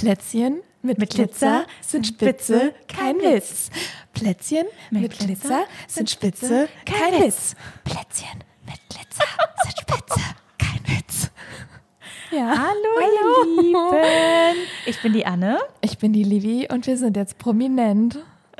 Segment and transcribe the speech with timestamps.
[0.00, 3.68] Plätzchen mit, Mit Glitzer Glitzer sind spitze, kein Witz.
[4.14, 7.54] Plätzchen mit, Mit Glitzer Glitzer sind spitze, kein Witz.
[7.84, 9.26] Plätzchen mit Glitzer
[9.62, 10.20] sind spitze,
[10.58, 11.30] kein Witz.
[12.30, 12.46] Ja.
[12.48, 14.68] Hallo, ihr Lieben.
[14.86, 15.58] Ich bin die Anne.
[15.82, 18.18] Ich bin die Livi und wir sind jetzt prominent.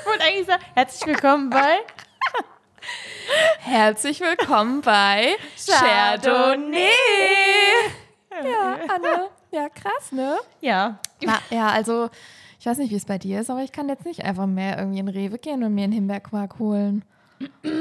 [0.00, 1.78] Ich wollte eigentlich sagen, herzlich willkommen bei
[3.58, 5.36] Herzlich willkommen bei
[5.66, 6.88] Chardonnay.
[8.44, 9.28] Ja, Anne.
[9.50, 10.36] Ja, krass, ne?
[10.60, 10.98] Ja.
[11.50, 12.10] Ja, also
[12.60, 14.78] ich weiß nicht, wie es bei dir ist, aber ich kann jetzt nicht einfach mehr
[14.78, 17.04] irgendwie in Rewe gehen und mir einen Himbeerquark holen.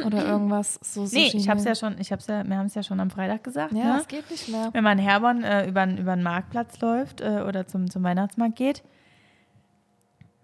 [0.05, 2.75] Oder irgendwas so Nee, Sushi ich hab's ja schon, ich hab's ja, wir haben es
[2.75, 3.73] ja schon am Freitag gesagt.
[3.73, 3.99] Ja, ne?
[4.01, 4.69] es geht nicht mehr.
[4.71, 8.55] Wenn man in Herborn äh, über, über den Marktplatz läuft äh, oder zum, zum Weihnachtsmarkt
[8.55, 8.83] geht,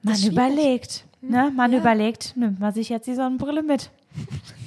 [0.01, 1.05] man überlegt.
[1.21, 1.51] Ne?
[1.55, 1.79] Man Ja.
[1.79, 3.91] überlegt, nimmt man sich jetzt die Sonnenbrille mit.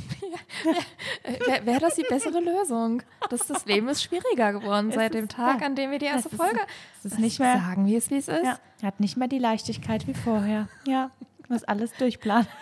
[1.47, 3.03] Wäre wär das die bessere Lösung?
[3.31, 6.61] Das, das Leben ist schwieriger geworden seit dem Tag, an dem wir die erste Folge
[6.99, 8.45] Es ist nicht mehr, sagen, wie es wie es ist.
[8.45, 10.69] ja, hat nicht mehr die Leichtigkeit wie vorher.
[10.87, 11.11] Ja,
[11.49, 12.47] muss alles durchplanen.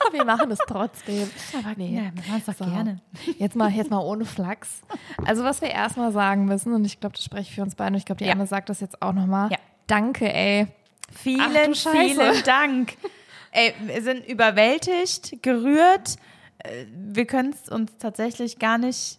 [0.00, 1.30] Aber wir machen es trotzdem.
[1.58, 1.96] Aber Nee.
[1.96, 2.70] ja, wir machen es doch So.
[2.72, 3.00] gerne.
[3.38, 4.82] Jetzt mal, jetzt mal ohne Flachs.
[5.24, 7.92] Also was wir erstmal sagen müssen, und ich glaube, das spreche ich für uns beide,
[7.92, 8.32] und ich glaube, die Ja.
[8.32, 9.50] Anne sagt das jetzt auch nochmal.
[9.50, 9.56] Ja.
[9.86, 10.66] Danke, ey.
[11.10, 11.90] Ach Vielen, Scheiße.
[12.20, 12.94] vielen Dank.
[13.50, 16.16] Ey, wir sind überwältigt, gerührt.
[16.58, 19.18] Äh, Wir können es uns tatsächlich gar nicht.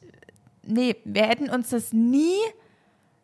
[0.66, 2.36] Nee, wir hätten uns das nie,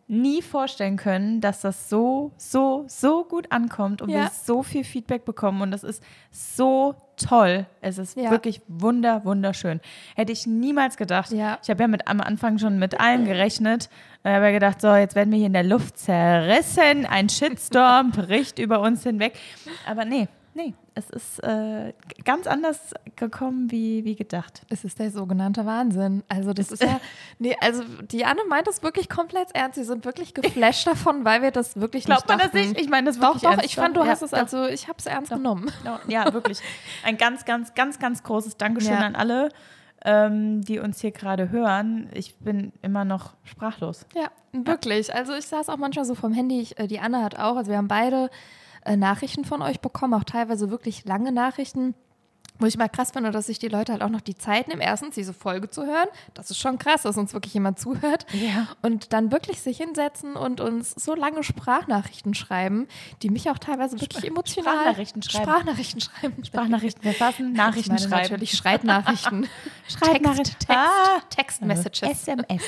[0.07, 4.21] nie vorstellen können, dass das so, so, so gut ankommt und Ja.
[4.23, 5.61] wir so viel Feedback bekommen.
[5.61, 7.65] Und das ist so toll.
[7.81, 8.29] Es ist Ja.
[8.31, 9.79] wirklich wunder, wunderschön.
[10.15, 11.31] Hätte ich niemals gedacht.
[11.31, 11.57] Ja.
[11.63, 13.89] Ich habe ja mit, am Anfang schon mit allem gerechnet.
[14.23, 17.05] Ich habe ja gedacht, so, jetzt werden wir hier in der Luft zerrissen.
[17.05, 19.33] Ein Shitstorm bricht über uns hinweg.
[19.87, 21.93] Aber nee, nee, es ist äh,
[22.23, 24.61] ganz anders gekommen, wie, wie gedacht.
[24.69, 26.23] Es ist der sogenannte Wahnsinn.
[26.29, 26.99] Also das ist ja,
[27.39, 29.75] nee, also die Anne meint das wirklich komplett ernst.
[29.75, 32.79] Sie sind wirklich geflasht davon, weil wir das wirklich Glaubt nicht man das nicht?
[32.79, 33.65] Ich meine das Doch, wirklich doch, ernst.
[33.65, 34.37] ich fand, du Ja, hast es, doch.
[34.39, 35.69] also ich habe es ernst genommen.
[36.07, 36.59] Ja, wirklich.
[37.03, 38.99] Ein ganz, ganz, ganz, ganz großes Dankeschön Ja.
[39.01, 39.49] an alle,
[40.05, 42.09] ähm, die uns hier gerade hören.
[42.13, 44.05] Ich bin immer noch sprachlos.
[44.15, 45.13] Ja, wirklich.
[45.13, 47.69] Also ich saß auch manchmal so vom Handy, ich, äh, die Anne hat auch, also
[47.69, 48.29] wir haben beide
[48.85, 51.93] äh, Nachrichten von euch bekommen, auch teilweise wirklich lange Nachrichten.
[52.57, 54.79] Wo ich mal krass finde, dass sich die Leute halt auch noch die Zeit nehmen,
[54.79, 56.07] erstens diese Folge zu hören.
[56.35, 58.25] Das ist schon krass, dass uns wirklich jemand zuhört.
[58.31, 58.69] Ja.
[58.81, 62.87] Und dann wirklich sich hinsetzen und uns so lange Sprachnachrichten schreiben,
[63.23, 64.73] die mich auch teilweise wirklich emotional.
[64.73, 65.43] Sprachnachrichten schreiben.
[65.43, 66.45] Sprachnachrichten schreiben.
[66.45, 68.23] Sprachnachrichten verfassen, Nachrichten ich meine schreiben.
[68.31, 69.47] natürlich Schreibnachrichten.
[69.89, 70.45] Schreibnachrichten.
[70.59, 71.19] Text, Text, Ah.
[71.29, 72.09] Text-Messages.
[72.09, 72.63] SMS.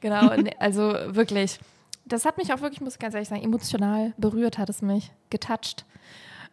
[0.00, 1.60] Genau, nee, also wirklich.
[2.08, 5.12] Das hat mich auch wirklich, muss ich ganz ehrlich sagen, emotional berührt hat es mich,
[5.30, 5.84] getoucht.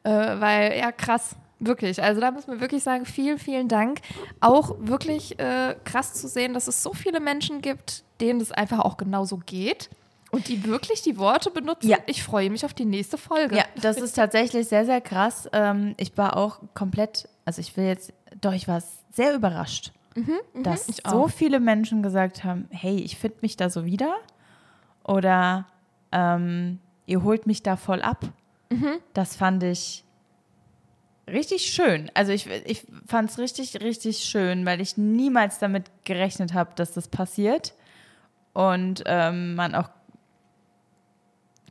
[0.03, 2.01] Äh, weil, ja, krass, wirklich.
[2.01, 3.99] Also da muss man wirklich sagen, vielen, vielen Dank.
[4.39, 8.79] Auch wirklich äh, krass zu sehen, dass es so viele Menschen gibt, denen es einfach
[8.79, 9.89] auch genauso geht.
[10.31, 11.87] Und die wirklich die Worte benutzen.
[11.87, 11.97] Ja.
[12.07, 13.55] Ich freue mich auf die nächste Folge.
[13.55, 15.47] Ja, das ist tatsächlich sehr, sehr krass.
[15.53, 18.11] Ähm, ich war auch komplett, also ich will jetzt,
[18.41, 18.83] doch, ich war
[19.13, 19.93] sehr überrascht,
[20.53, 21.29] dass ich so auch.
[21.29, 24.15] viele Menschen gesagt haben, hey, ich finde mich da so wieder
[25.05, 25.67] oder
[26.11, 28.25] ähm, ihr holt mich da voll ab.
[29.13, 30.03] Das fand ich
[31.27, 32.11] richtig schön.
[32.13, 36.93] Also ich, ich fand es richtig, richtig schön, weil ich niemals damit gerechnet habe, dass
[36.93, 37.73] das passiert.
[38.53, 39.89] Und ähm, man auch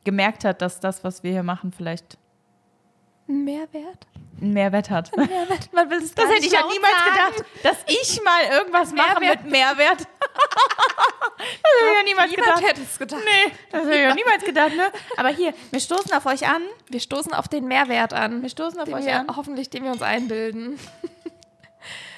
[0.05, 2.19] gemerkt hat, dass das, was wir hier machen, vielleicht
[3.29, 4.07] Ein Mehrwert?
[4.41, 5.17] einen Mehrwert hat.
[5.17, 5.73] Mehrwert?
[5.73, 7.35] Man will es Das hätte ich ja niemals sagen.
[7.37, 9.43] gedacht, dass ich mal irgendwas mache Mehrwert.
[9.45, 9.99] mit Mehrwert.
[10.01, 10.09] das
[11.39, 12.63] hätte ich ja niemals Niemand gedacht.
[12.63, 13.23] hätte es gedacht.
[13.25, 14.91] Nee, das hätte ich ja niemals gedacht, ne?
[15.17, 16.63] Aber hier, wir stoßen auf euch an.
[16.89, 18.43] Wir stoßen auf den Mehrwert an.
[18.43, 19.37] Wir stoßen auf euch wir, an.
[19.37, 20.79] Hoffentlich, den wir uns einbilden.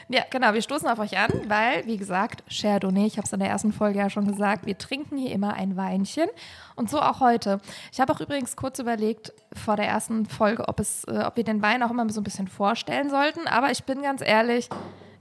[0.09, 3.41] ja, genau, wir stoßen auf euch an, weil, wie gesagt, Chardonnay, ich habe es in
[3.41, 6.28] der ersten Folge ja schon gesagt, wir trinken hier immer ein Weinchen.
[6.77, 7.61] Und so auch heute.
[7.93, 11.44] Ich habe auch übrigens kurz überlegt vor der ersten Folge, ob, es, äh, ob wir
[11.44, 13.47] den Wein auch immer so ein bisschen vorstellen sollten.
[13.49, 14.69] Aber ich bin ganz ehrlich,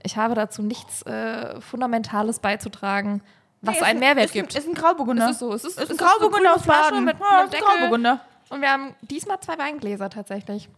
[0.02, 3.22] ich habe dazu nichts äh, Fundamentales beizutragen,
[3.62, 4.54] was Nee, einen ein- Mehrwert ist gibt.
[4.54, 5.24] Ein, ist ein Grauburgunder.
[5.24, 7.04] Es ist so, es ist- ist es ein Grauburgunder grüne aus Baden.
[7.04, 7.66] mit- ja, mit ein Deckel.
[7.66, 8.20] Grauburgunder.
[8.48, 10.68] Und wir haben diesmal zwei Weingläser tatsächlich.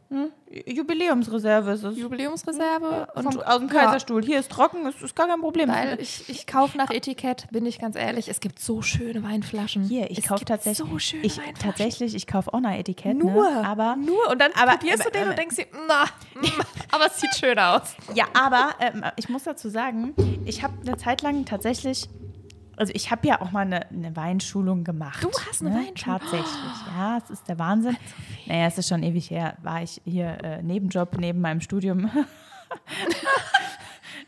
[0.67, 1.99] Jubiläumsreserve ist es.
[1.99, 4.25] Jubiläumsreserve Vom, und aus dem Kaiserstuhl.
[4.25, 5.69] Hier ist trocken, ist, ist gar kein Problem.
[5.69, 8.29] Weil ich, ich kaufe nach Etikett, bin ich ganz ehrlich.
[8.29, 9.85] Es gibt so schöne Weinflaschen.
[9.85, 10.89] Hier, ich kaufe tatsächlich.
[10.89, 11.61] So schöne ich, Weinflaschen.
[11.63, 13.17] tatsächlich, ich kaufe auch nach Etikett.
[13.19, 13.67] Nur, Ne?
[13.67, 14.31] Aber, nur.
[14.31, 16.05] Und dann aber- probierst du aber- den aber- und denkst dir, na,
[16.41, 16.45] mm,
[16.93, 17.95] aber es sieht schön aus.
[18.15, 20.15] Ja, aber ähm, ich muss dazu sagen,
[20.47, 22.09] ich habe eine Zeit lang tatsächlich,
[22.79, 25.23] also ich habe ja auch mal eine, eine Weinschulung gemacht.
[25.23, 26.19] Du hast eine Weinschulung?
[26.21, 26.53] Tatsächlich,
[26.97, 27.97] ja, es ist der Wahnsinn.
[28.47, 32.11] Naja, es ist schon ewig her, war ich hier äh, Nebenjob neben meinem Studium.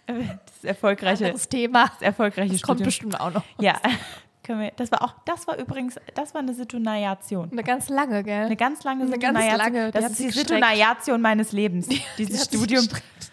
[0.07, 1.87] das erfolgreiche, Anderes Thema.
[1.87, 2.87] das erfolgreiche Das kommt Studium.
[2.87, 3.45] bestimmt auch noch.
[3.59, 3.75] Ja,
[4.43, 7.51] können wir, das war auch, das war übrigens, das war eine Sitonation.
[7.53, 8.47] Eine ganz lange, gell?
[8.47, 9.59] Eine ganz lange Eine ganz Sitonation.
[9.59, 10.31] lange, Das ist die.
[10.31, 11.89] Sitonation meines Lebens.
[12.19, 13.30] Dieses Studium gestreckt.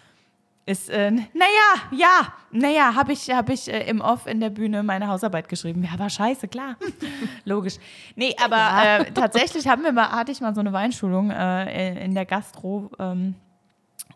[0.68, 1.24] Ist, äh, naja,
[1.90, 5.82] ja, naja, habe ich, hab ich äh, im Off in der Bühne meine Hausarbeit geschrieben.
[5.82, 6.76] Ja, war scheiße, klar.
[7.44, 7.76] Logisch.
[8.16, 8.96] Nee, aber Ja.
[8.98, 12.90] äh, tatsächlich haben wir mal, hatte ich mal so eine Weinschulung äh, in, der Gastro
[12.98, 13.34] ähm,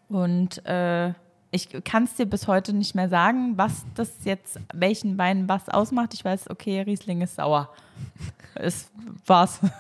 [0.08, 1.14] und äh,
[1.50, 5.69] ich kann es dir bis heute nicht mehr sagen, was das jetzt, welchen Wein was
[5.69, 6.12] ausmacht.
[6.14, 7.70] Ich weiß, okay, Riesling ist sauer.
[8.54, 8.90] Es
[9.26, 9.60] war's.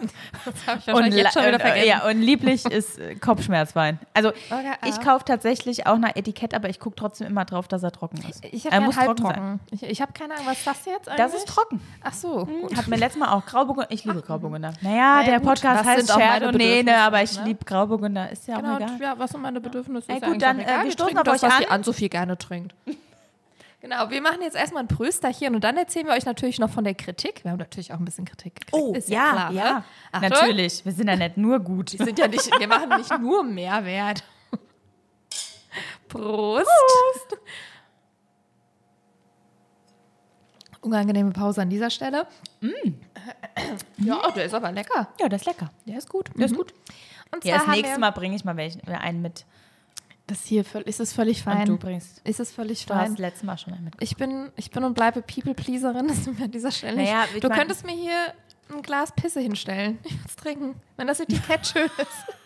[0.44, 1.88] Das habe ich wahrscheinlich jetzt schon wieder und, äh, vergessen.
[1.88, 3.98] ja, und lieblich ist äh, Kopfschmerzwein.
[4.14, 5.02] Also Okay, ich ah.
[5.04, 8.42] kaufe tatsächlich auch nach Etikett, aber ich gucke trotzdem immer drauf, dass er trocken ist.
[8.50, 9.36] Ich er habe muss keinen trocken sein.
[9.36, 9.60] halbtrocken.
[9.72, 11.16] Ich, ich habe keine Ahnung, was ist das jetzt eigentlich?
[11.24, 11.80] Das ist trocken.
[12.02, 12.46] Ach so.
[12.46, 12.74] Gut.
[12.76, 13.90] Hat mir letztes Mal auch Grauburgunder.
[13.90, 14.72] Ich liebe Grauburgunder.
[14.80, 17.38] Naja, Na ja, der gut, Podcast heißt sind auch meine Chardonnay, ne, Bedürfnisse, aber ich
[17.38, 17.44] ne?
[17.44, 18.30] liebe Grauburgunder.
[18.32, 18.98] Ist ja auch Genau, egal.
[19.00, 20.08] ja, was sind meine Bedürfnisse?
[20.10, 21.62] Ey, Ist gut, dann, auch äh, wir stoßen auf das, euch was an.
[21.62, 22.74] die Ann-Sophie gerne trinkt.
[23.82, 26.84] Genau, wir machen jetzt erstmal ein Prösterchen und dann erzählen wir euch natürlich noch von
[26.84, 27.42] der Kritik.
[27.42, 28.72] Wir haben natürlich auch ein bisschen Kritik gekriegt.
[28.80, 29.64] Oh, ist ja, klar, ja.
[29.64, 29.84] Ne?
[30.12, 30.84] Achtung, Natürlich.
[30.84, 31.98] Wir sind ja nicht nur gut.
[31.98, 34.22] Wir sind ja nicht, wir machen nicht nur Mehrwert.
[36.08, 36.68] Prost.
[40.80, 42.28] Unangenehme Pause an dieser Stelle.
[43.98, 45.08] Ja, der ist aber lecker.
[45.18, 45.72] Ja, das ist lecker.
[45.86, 46.30] Der ist gut.
[46.36, 46.72] Der ist gut.
[47.32, 49.44] Und Ja, das nächste Mal bringe ich mal welchen, einen mit.
[50.26, 51.66] Das hier ist es völlig Und fein.
[51.66, 52.20] du bringst.
[52.24, 53.16] Ist es völlig Du hast fein.
[53.16, 53.94] letztes Mal schon einen mit.
[54.00, 56.06] Ich bin, ich bin und bleibe People-Pleaserin.
[56.08, 56.96] Das tut mir an dieser Stelle.
[57.02, 58.32] Naja, Du mein- könntest mir hier
[58.72, 59.98] ein Glas Pisse hinstellen.
[60.04, 62.36] Ich würde es trinken, wenn das Etikett schön ist.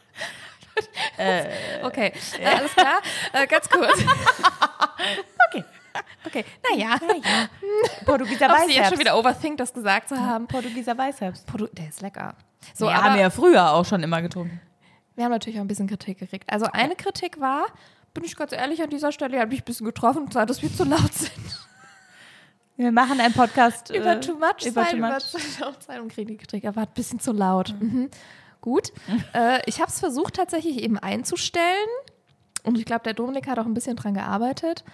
[1.84, 2.99] okay, äh, alles klar.
[3.32, 3.93] Äh, ganz kurz.
[5.49, 5.64] Okay.
[6.26, 6.96] Okay, naja.
[7.00, 7.49] Naja.
[8.05, 8.99] Portugieser Ob sie jetzt schon Weißherbst.
[9.00, 10.46] wieder overthink, das gesagt zu haben.
[10.46, 11.49] Portugieser Weißherbst.
[11.49, 12.34] Produ- Der ist lecker.
[12.75, 14.61] So, aber haben wir ja früher auch schon immer getrunken.
[15.16, 16.50] Wir haben natürlich auch ein bisschen Kritik gekriegt.
[16.52, 17.66] Also eine Kritik war,
[18.14, 20.84] bin ich ganz ehrlich an dieser Stelle, hat mich ein bisschen getroffen, dass wir zu
[20.84, 21.66] laut sind.
[22.76, 25.34] Wir machen einen Podcast über äh, Too Much über sein, Too über Much.
[25.60, 26.64] laut sein und kriegen die Kritik.
[26.64, 27.74] Er war ein bisschen zu laut.
[27.80, 28.10] Mhm.
[28.60, 28.92] Gut.
[29.34, 31.88] äh, ich habe es versucht tatsächlich eben einzustellen
[32.62, 34.84] und ich glaube, der Dominik hat auch ein bisschen dran gearbeitet.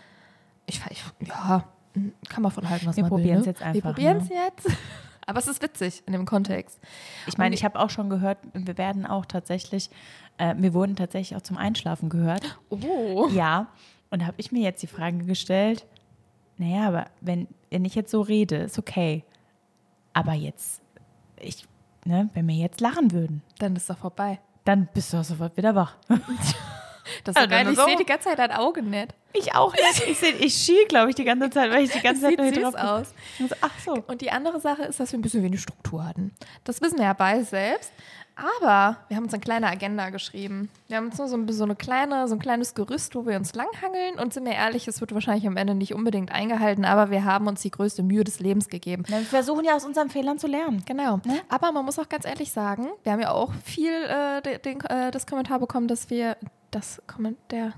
[0.66, 1.64] Ich, ich ja,
[2.28, 3.18] kann man von halten, was Wir man will.
[3.18, 3.50] probieren's ne?
[3.52, 4.36] jetzt einfach, Wir probieren es ne?
[4.36, 4.78] jetzt.
[5.26, 6.80] Aber es ist witzig in dem Kontext.
[7.26, 9.88] Ich meine, ich habe auch schon gehört, wir werden auch tatsächlich,
[10.38, 12.58] äh, wir wurden tatsächlich auch zum Einschlafen gehört.
[12.70, 13.28] Oh.
[13.32, 13.68] Ja,
[14.10, 15.86] und da habe ich mir jetzt die Frage gestellt,
[16.58, 19.24] naja, aber wenn, wenn ich jetzt so rede, ist okay.
[20.12, 20.82] Aber jetzt,
[21.40, 21.66] ich,
[22.04, 24.38] ne, wenn wir jetzt lachen würden, Dann ist doch vorbei.
[24.64, 25.96] dann bist du auch sofort wieder wach.
[27.24, 27.68] Das ist doch geil.
[27.70, 27.84] Ich so.
[27.84, 29.08] sehe die ganze Zeit dein Auge nicht.
[29.32, 30.06] Ich auch nicht.
[30.08, 32.46] Ich, seh- ich schiel, glaube ich, die ganze Zeit, weil ich die ganze Zeit nur
[32.50, 33.06] hier drauf aus.
[33.38, 34.04] So, Ach so.
[34.06, 36.32] Und die andere Sache ist, dass wir ein bisschen wenig Struktur hatten.
[36.64, 37.92] Das wissen wir ja beide selbst.
[38.34, 40.70] Aber wir haben uns eine kleine Agenda geschrieben.
[40.88, 43.36] Wir haben uns nur so, ein, so, eine kleine, so ein kleines Gerüst, wo wir
[43.36, 44.18] uns langhangeln.
[44.18, 47.46] Und sind wir ehrlich, es wird wahrscheinlich am Ende nicht unbedingt eingehalten, aber wir haben
[47.46, 49.04] uns die größte Mühe des Lebens gegeben.
[49.08, 50.82] Na, Wir versuchen ja aus unseren Fehlern zu lernen.
[50.86, 51.20] Genau.
[51.50, 54.80] Aber man muss auch ganz ehrlich sagen, wir haben ja auch viel äh, de- den,
[54.86, 56.36] äh, das Kommentar bekommen, dass wir
[56.72, 57.72] das Kommentar.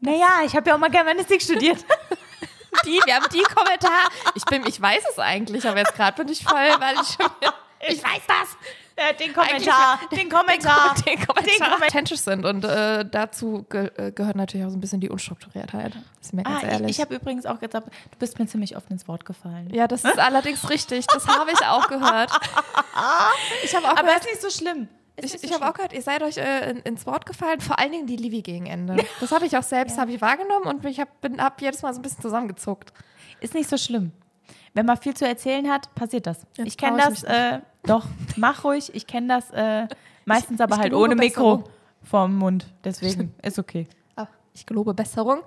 [0.00, 1.84] Naja, ich habe ja auch mal Germanistik studiert.
[2.84, 4.08] Die, wir haben die Kommentar.
[4.34, 7.26] Ich bin, ich weiß es eigentlich, aber jetzt gerade bin ich voll, weil ich schon
[7.40, 7.54] wieder,
[7.88, 8.56] Ich weiß das.
[8.96, 9.98] Äh, den Kommentar.
[10.12, 10.94] Den Kommentar.
[10.94, 11.74] den Kommentar Den Kommentar.
[11.86, 12.44] authentisch sind.
[12.44, 15.94] Und äh, dazu ge äh, gehört natürlich auch so ein bisschen die Unstrukturiertheit.
[16.20, 16.90] Ist mir ganz Ah, ich ehrlich.
[16.90, 19.70] ich habe übrigens auch gesagt, du bist mir ziemlich oft ins Wort gefallen.
[19.72, 21.06] ja, das ist allerdings richtig.
[21.06, 22.30] Das habe ich auch gehört.
[23.64, 24.88] Ich habe auch Aber gehört, ist nicht so schlimm.
[25.16, 27.60] Ist ich, so ich habe auch gehört, ihr seid euch äh, in, ins Wort gefallen,
[27.60, 28.96] vor allen Dingen die Livi gegen Ende.
[29.20, 32.00] Das habe ich auch selbst habe ich wahrgenommen und ich habe hab jedes Mal so
[32.00, 32.92] ein bisschen zusammengezuckt.
[33.40, 34.12] Ist nicht so schlimm.
[34.74, 36.42] Wenn man viel zu erzählen hat, passiert das.
[36.56, 38.04] Jetzt ich kenne ich das, äh, doch,
[38.36, 38.94] mach ruhig.
[38.94, 39.86] Ich kenne das äh,
[40.26, 41.64] meistens aber ich halt ohne Mikro Besserung.
[42.02, 42.66] vorm Mund.
[42.84, 43.86] Deswegen ist okay.
[44.16, 45.40] Ah, ich gelobe Besserung.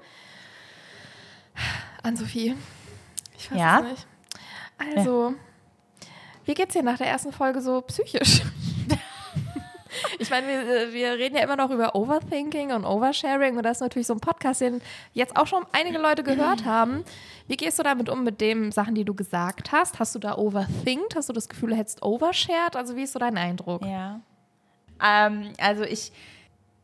[2.01, 2.55] An Sophie.
[3.37, 3.79] Ich weiß Ja?
[3.81, 4.07] es nicht.
[4.97, 5.33] Also,
[6.45, 8.41] wie geht's dir nach der ersten Folge so psychisch?
[10.19, 13.77] Ich meine, wir, äh, wir reden ja immer noch über Overthinking und Oversharing und das
[13.77, 14.81] ist natürlich so ein Podcast, den
[15.13, 17.03] jetzt auch schon einige Leute gehört haben.
[17.47, 19.97] Wie gehst du damit um mit den Sachen, die du gesagt hast?
[19.97, 21.15] Hast du da overthinkt?
[21.15, 22.75] Hast du das Gefühl, du hättest overshared?
[22.75, 23.83] Also wie ist so dein Eindruck?
[23.85, 24.19] Ja.
[25.03, 26.11] Ähm, also ich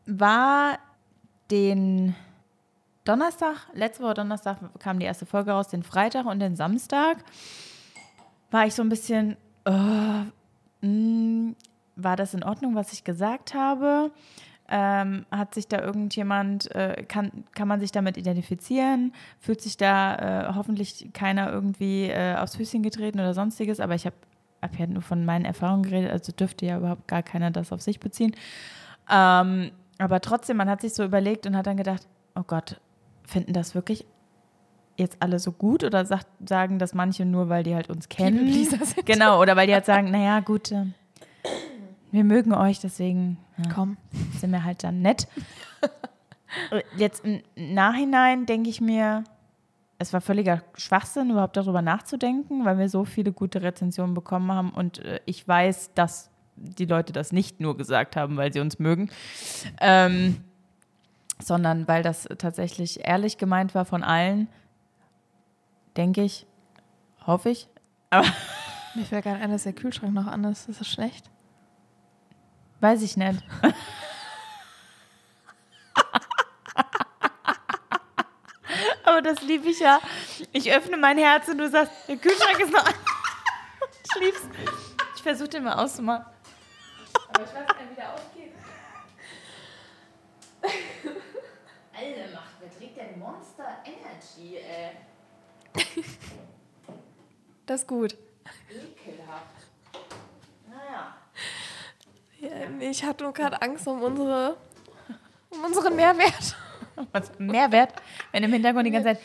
[0.06, 0.80] war
[1.52, 2.16] den
[3.04, 7.18] Donnerstag, letzte Woche Donnerstag kam die erste Folge raus, den Freitag und den Samstag
[8.50, 11.54] war ich so ein bisschen, äh, mh,
[11.96, 14.12] war das in Ordnung, was ich gesagt habe?
[14.68, 19.14] Ähm, hat sich da irgendjemand, äh, kann, kann man sich damit identifizieren?
[19.40, 20.16] Fühlt sich da
[20.50, 23.80] äh, hoffentlich keiner irgendwie äh, aufs Füßchen getreten oder sonstiges?
[23.80, 24.16] Aber ich habe
[24.62, 27.82] hab ja nur von meinen Erfahrungen geredet, also dürfte ja überhaupt gar keiner das auf
[27.82, 28.36] sich beziehen.
[29.12, 32.82] Ähm, aber trotzdem, man hat sich so überlegt und hat dann gedacht, oh Gott,
[33.24, 34.06] finden das wirklich
[34.98, 38.48] jetzt alle so gut oder sagt, sagen das manche nur, weil die halt uns kennen?
[39.06, 40.86] Genau, oder weil die halt sagen, naja, gut, äh,
[42.16, 43.98] wir mögen euch, deswegen ja, Komm.
[44.40, 45.28] sind wir halt dann nett.
[46.98, 49.24] Jetzt im Nachhinein denke ich mir,
[49.98, 54.72] es war völliger Schwachsinn, überhaupt darüber nachzudenken, weil wir so viele gute Rezensionen bekommen haben
[54.72, 58.80] und äh, ich weiß, dass die Leute das nicht nur gesagt haben, weil sie uns
[58.80, 59.10] mögen,
[59.82, 60.38] ähm,
[61.40, 64.48] sondern weil das tatsächlich ehrlich gemeint war von allen,
[65.98, 66.46] denke ich,
[67.26, 67.68] hoffe ich.
[68.96, 70.70] Mir fällt gerade ein, dass der Kühlschrank noch an ist.
[70.70, 71.30] Ist das schlecht?
[72.80, 73.44] Weiß ich nicht.
[79.04, 80.00] Aber das liebe ich ja.
[80.52, 82.94] Ich öffne mein Herz und du sagst, der Kühlschrank ist noch an.
[84.04, 84.42] Ich lieb's.
[85.16, 86.26] Ich versuche den mal auszumachen.
[87.30, 88.54] Aber ich weiß nicht, wie der aufgeht.
[91.98, 94.98] Alter, macht, wer trinkt denn Monster Energy, ey?
[97.66, 98.18] Das ist gut.
[98.70, 99.68] Ekelhaft.
[100.68, 101.18] Naja.
[102.40, 102.45] Ja, nee,
[102.80, 104.58] ich hatte nur gerade Angst um unsere,
[105.50, 106.56] um unseren Mehrwert.
[107.12, 107.94] Was Mehrwert,
[108.32, 109.20] wenn im Hintergrund die ganze Zeit.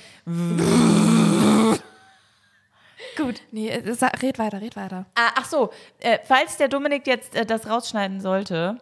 [3.17, 3.43] Gut.
[3.53, 3.89] Nee, äh,
[4.23, 5.07] red weiter, red weiter.
[5.15, 5.71] Ah, ach so,
[6.01, 8.79] äh, falls der Dominik jetzt äh, das rausschneiden sollte,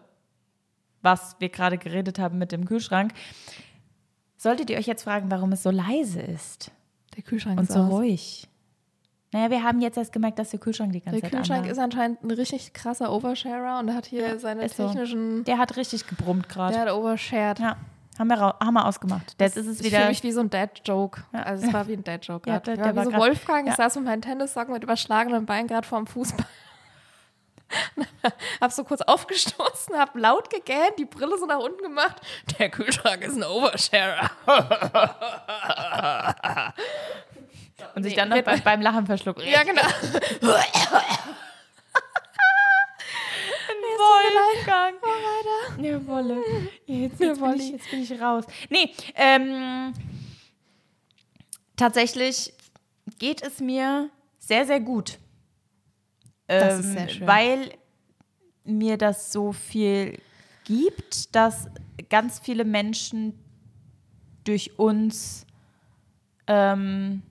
[1.02, 3.12] was wir gerade geredet haben mit dem Kühlschrank,
[4.36, 6.70] solltet ihr euch jetzt fragen, warum es so leise ist
[7.16, 7.90] Der Kühlschrank und ist so aus.
[7.90, 8.48] ruhig.
[9.30, 11.72] Naja, wir haben jetzt erst gemerkt, dass der Kühlschrank die ganze Der Zeit Kühlschrank anhat.
[11.72, 14.86] ist anscheinend ein richtig krasser Oversharer und hat hier seine ist so.
[14.86, 15.44] technischen.
[15.44, 16.72] Der hat richtig gebrummt gerade.
[16.74, 17.58] Der hat overshared.
[17.58, 17.76] Ja,
[18.18, 19.36] haben wir, haben wir ausgemacht.
[19.38, 19.98] Jetzt ist es Ich wieder.
[19.98, 21.24] fühle mich wie so ein Dad-Joke.
[21.34, 21.42] Ja.
[21.42, 22.76] Also es war wie ein Dad-Joke Ja, gerade.
[22.76, 23.76] der- Ja, der wie war so grad- Wolfgang, ich ja.
[23.76, 26.46] saß mit meinen Tennissocken mit überschlagenen Beinen gerade vorm Fußball.
[28.62, 32.16] hab so kurz aufgestoßen, hab laut gegähnt, die Brille so nach unten gemacht.
[32.58, 34.30] Der Kühlschrank ist ein Oversharer.
[37.94, 39.42] und sich Nee, dann noch beim, beim Lachen verschluckt.
[39.42, 39.82] Ja, genau.
[43.98, 44.94] Wolfgang.
[45.80, 46.42] Ja, Wolle.
[46.86, 47.62] Jetzt, jetzt, bin Wolli.
[47.62, 48.44] ich, jetzt bin ich raus.
[48.68, 49.92] Nee, ähm,
[51.76, 52.52] tatsächlich
[53.18, 55.18] geht es mir sehr, sehr gut.
[56.46, 57.26] Das Ähm, ist sehr schön.
[57.26, 57.70] Weil
[58.64, 60.20] mir das so viel
[60.64, 61.68] gibt, dass
[62.10, 63.38] ganz viele Menschen
[64.44, 65.46] durch uns
[66.46, 67.22] ähm,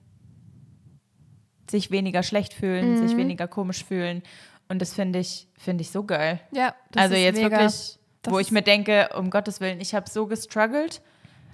[1.70, 3.08] sich weniger schlecht fühlen, Mhm.
[3.08, 4.22] sich weniger komisch fühlen.
[4.68, 6.40] Und das finde ich, finde ich so geil.
[6.52, 7.50] Ja, das also ist jetzt mega.
[7.50, 11.00] wirklich, Das wo ich mir denke, um Gottes Willen, ich habe so gestruggelt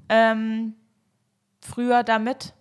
[0.08, 0.74] ähm,
[1.60, 2.52] früher damit.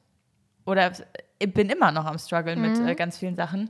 [0.65, 0.91] Oder
[1.39, 2.87] ich bin immer noch am struggeln mit Mhm.
[2.87, 3.69] äh, ganz vielen Sachen.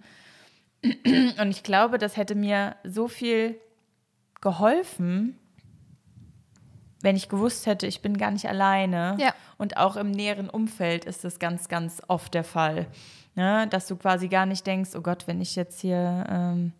[0.83, 3.57] Und ich glaube, das hätte mir so viel
[4.41, 5.37] geholfen,
[7.01, 9.17] wenn ich gewusst hätte, ich bin gar nicht alleine.
[9.19, 9.33] Ja.
[9.57, 12.87] Und auch im näheren Umfeld ist das ganz, ganz oft der Fall.
[13.35, 13.67] Ne?
[13.67, 16.73] Dass du quasi gar nicht denkst, oh Gott, wenn ich jetzt hier, ähm,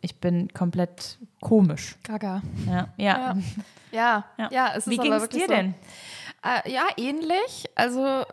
[0.00, 1.96] ich bin komplett komisch.
[2.02, 2.42] Gaga.
[2.66, 3.36] Ja, ja.
[3.92, 4.24] Ja.
[4.38, 5.52] Ja, ja, es Wie ging es dir so.
[5.52, 5.74] denn?
[6.44, 7.68] Äh, ja, ähnlich.
[7.74, 8.24] Also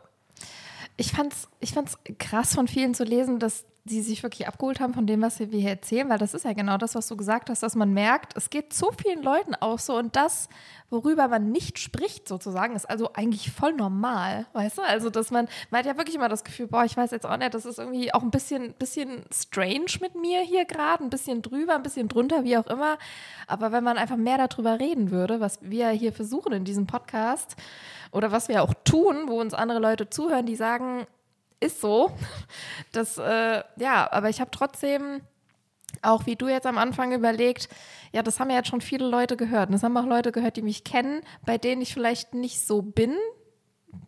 [0.98, 4.94] ich fand's, ich fand's krass von vielen zu lesen, dass die sich wirklich abgeholt haben
[4.94, 7.50] von dem, was wir hier erzählen, weil das ist ja genau das, was du gesagt
[7.50, 10.50] hast, dass man merkt, es geht so vielen Leuten auch so und das,
[10.90, 14.82] worüber man nicht spricht sozusagen, ist also eigentlich voll normal, weißt du?
[14.84, 17.38] Also, dass man, man hat ja wirklich immer das Gefühl, boah, ich weiß jetzt auch
[17.38, 21.42] nicht, das ist irgendwie auch ein bisschen, bisschen strange mit mir hier gerade, ein bisschen
[21.42, 22.98] drüber, ein bisschen drunter, wie auch immer.
[23.48, 27.56] Aber wenn man einfach mehr darüber reden würde, was wir hier versuchen in diesem Podcast
[28.12, 31.08] oder was wir auch tun, wo uns andere Leute zuhören, die sagen,
[31.60, 32.12] ist so.
[32.92, 35.22] Das, äh, ja, aber ich habe trotzdem,
[36.02, 37.70] auch wie du jetzt am Anfang überlegt,
[38.12, 39.70] ja, das haben ja jetzt schon viele Leute gehört.
[39.70, 42.82] Und das haben auch Leute gehört, die mich kennen, bei denen ich vielleicht nicht so
[42.82, 43.16] bin.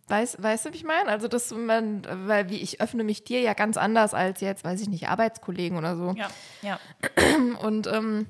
[0.08, 1.08] Weißt, weißt du, wie ich meine?
[1.08, 4.80] Also, dass man, weil wie ich öffne mich dir ja ganz anders als jetzt, weiß
[4.80, 6.14] ich nicht, Arbeitskollegen oder so.
[6.16, 6.30] Ja,
[6.62, 6.80] ja.
[7.62, 8.26] Und ähm,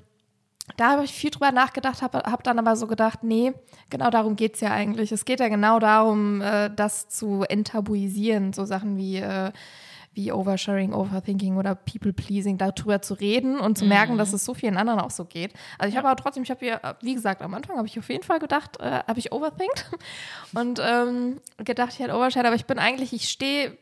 [0.77, 3.53] da habe ich viel drüber nachgedacht, habe hab dann aber so gedacht, nee,
[3.89, 5.12] genau darum geht es ja eigentlich.
[5.12, 9.53] Es geht ja genau darum, äh, das zu enttabuisieren, so Sachen wie, äh,
[10.12, 14.77] wie Oversharing, Overthinking oder People-Pleasing, darüber zu reden und zu merken, dass es so vielen
[14.77, 15.53] anderen auch so geht.
[15.79, 18.09] Also ich habe aber trotzdem, ich habe hier, wie gesagt, am Anfang habe ich auf
[18.09, 19.91] jeden Fall gedacht, äh, habe ich overthinkt
[20.55, 23.77] und ähm, gedacht, ich hätte Overshare, aber ich bin eigentlich, ich stehe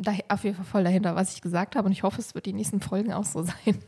[0.00, 1.86] da, auf jeden Fall voll dahinter, was ich gesagt habe.
[1.86, 3.78] Und ich hoffe, es wird die nächsten Folgen auch so sein,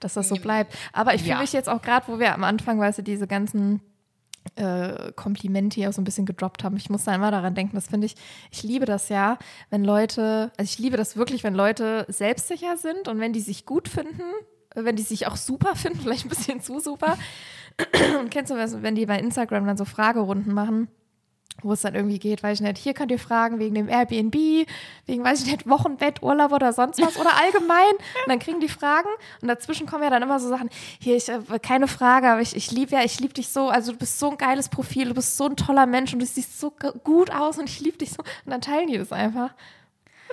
[0.00, 0.76] dass das so bleibt.
[0.92, 1.40] Aber ich fühle Ja.
[1.40, 3.80] mich jetzt auch gerade, wo wir am Anfang, weißt du, diese ganzen
[4.54, 6.76] äh, Komplimente hier auch so ein bisschen gedroppt haben.
[6.76, 8.14] Ich muss da immer daran denken, das finde ich,
[8.50, 9.38] ich liebe das ja,
[9.70, 13.66] wenn Leute, also ich liebe das wirklich, wenn Leute selbstsicher sind und wenn die sich
[13.66, 14.22] gut finden,
[14.74, 17.16] wenn die sich auch super finden, vielleicht ein bisschen zu super.
[18.20, 20.88] Und kennst du wenn die bei Instagram dann so Fragerunden machen?
[21.62, 24.34] Wo es dann irgendwie geht, weiß ich nicht, hier könnt ihr fragen wegen dem Airbnb,
[25.06, 27.92] wegen, weiß ich nicht, Wochenbett, Urlaub oder sonst was oder allgemein.
[28.24, 29.08] Und dann kriegen die Fragen
[29.40, 30.68] und dazwischen kommen ja dann immer so Sachen,
[31.00, 33.92] hier, ich, äh, keine Frage, aber ich, ich liebe ja, ich liebe dich so, also
[33.92, 36.60] du bist so ein geiles Profil, du bist so ein toller Mensch und du siehst
[36.60, 36.72] so
[37.04, 38.22] gut aus und ich liebe dich so.
[38.44, 39.50] Und dann teilen die das einfach.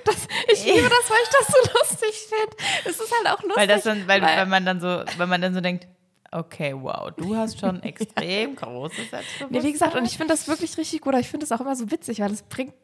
[0.04, 2.56] Das, ich liebe das, weil ich das so lustig finde.
[2.84, 3.56] Es ist halt auch lustig.
[3.56, 5.86] Weil das dann, weil, weil man dann so, weil man dann so denkt,
[6.34, 9.48] okay, wow, du hast schon extrem großes Selbstbewusstsein.
[9.50, 11.60] Nee, wie gesagt, und ich finde das wirklich richtig gut, aber ich finde das auch
[11.64, 12.74] immer so witzig, weil das bringt,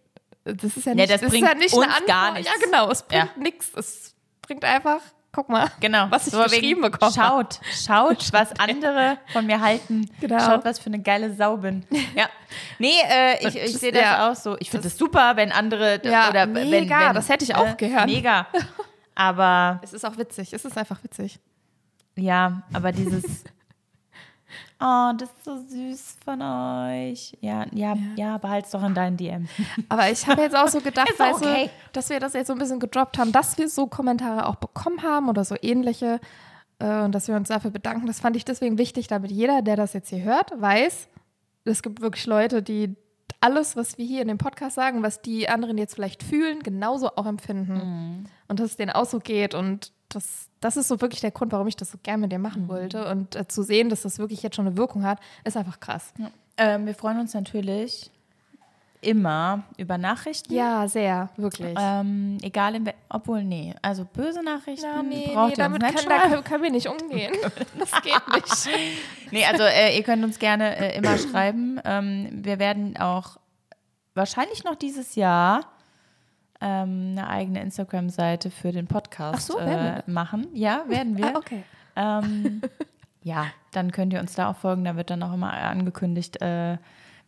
[0.45, 2.49] das ist ja nicht, das ist bringt ja nicht uns gar nichts.
[2.51, 3.43] Ja, genau, es bringt Ja.
[3.43, 3.71] nichts.
[3.77, 5.01] Es bringt einfach,
[5.33, 6.07] guck mal, Genau.
[6.11, 7.13] was ich So geschrieben bekomme.
[7.13, 10.09] Schaut, schaut, was andere von mir halten.
[10.21, 10.39] Genau.
[10.41, 11.85] Schaut, was für eine geile Sau bin.
[12.17, 12.29] Ja.
[12.79, 14.31] Nee, äh, ich, ich Das- sehe das ja.
[14.31, 14.57] auch so.
[14.61, 17.77] Ich finde es super, wenn andere Ja, oder mega, wenn, wenn das hätte ich auch
[17.77, 18.07] gern.
[18.07, 18.47] Mega.
[19.15, 21.39] Aber Es ist auch witzig, es ist einfach witzig.
[22.17, 23.45] Ja, aber dieses
[24.83, 27.37] Oh, das ist so süß von euch.
[27.43, 29.51] Ja, ja, ja, behalt's doch in deinen DMs.
[29.91, 31.67] Aber ich habe jetzt auch so gedacht, weißt okay.
[31.67, 34.57] du, dass wir das jetzt so ein bisschen gedroppt haben, dass wir so Kommentare auch
[34.57, 36.19] bekommen haben oder so ähnliche
[36.79, 38.07] äh, und dass wir uns dafür bedanken.
[38.07, 41.09] Das fand ich deswegen wichtig, damit jeder, der das jetzt hier hört, weiß,
[41.65, 42.97] es gibt wirklich Leute, die
[43.43, 47.09] alles, was wir hier in dem Podcast sagen, was die anderen jetzt vielleicht fühlen, genauso
[47.17, 48.29] auch empfinden.
[48.49, 49.55] Und dass es denen auch so geht.
[49.55, 52.39] Und das, das ist so wirklich der Grund, warum ich das so gerne mit dir
[52.39, 53.09] machen wollte.
[53.09, 56.13] Und äh, zu sehen, dass das wirklich jetzt schon eine Wirkung hat, ist einfach krass.
[56.57, 58.11] Ähm, wir freuen uns natürlich
[59.03, 60.53] immer über Nachrichten.
[60.53, 61.75] Ja, sehr, wirklich.
[61.79, 65.93] Ähm, egal in obwohl, nee, also böse Nachrichten Ja, nee, braucht nee, ihr damit uns
[65.93, 67.33] nicht können, da können wir nicht umgehen.
[67.79, 68.69] Das geht nicht.
[69.31, 71.81] Nee, also äh, ihr könnt uns gerne äh, immer schreiben.
[71.85, 73.39] Ähm, wir werden auch
[74.15, 75.65] wahrscheinlich noch dieses Jahr
[76.61, 80.47] ähm, eine eigene Instagram-Seite für den Podcast Ach so, äh, machen.
[80.55, 81.35] Ja, werden wir.
[81.35, 81.63] Ah, okay.
[81.97, 82.61] Ähm,
[83.23, 84.85] ja, dann könnt ihr uns da auch folgen.
[84.85, 86.79] Da wird dann auch immer angekündigt, äh,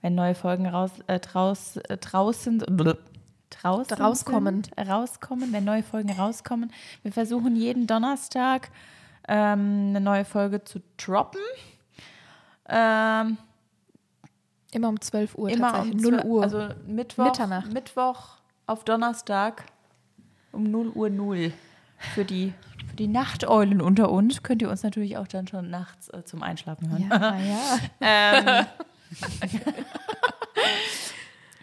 [0.03, 2.99] wenn neue Folgen raus, äh, draus, äh, draußen, blub,
[3.51, 4.65] draußen Rauskommen.
[4.65, 6.73] Sind, rauskommen, wenn neue Folgen rauskommen.
[7.03, 8.71] Wir versuchen jeden Donnerstag
[9.29, 11.41] ähm, eine neue Folge zu droppen.
[12.69, 13.39] Ähm,
[14.73, 15.51] Immer um 12 Uhr.
[15.51, 16.03] immer um tatsächlich.
[16.03, 16.43] 0 zwölf- Uhr.
[16.43, 17.73] Also Mittwoch, Mitternacht.
[17.73, 19.65] Mittwoch auf Donnerstag
[20.53, 21.53] um 0 Uhr 0.
[22.15, 22.53] Für die,
[22.89, 26.43] für die Nachteulen unter uns könnt ihr uns natürlich auch dann schon nachts äh, zum
[26.43, 27.09] Einschlafen hören.
[27.09, 27.79] ja, ja.
[28.01, 28.67] Ähm,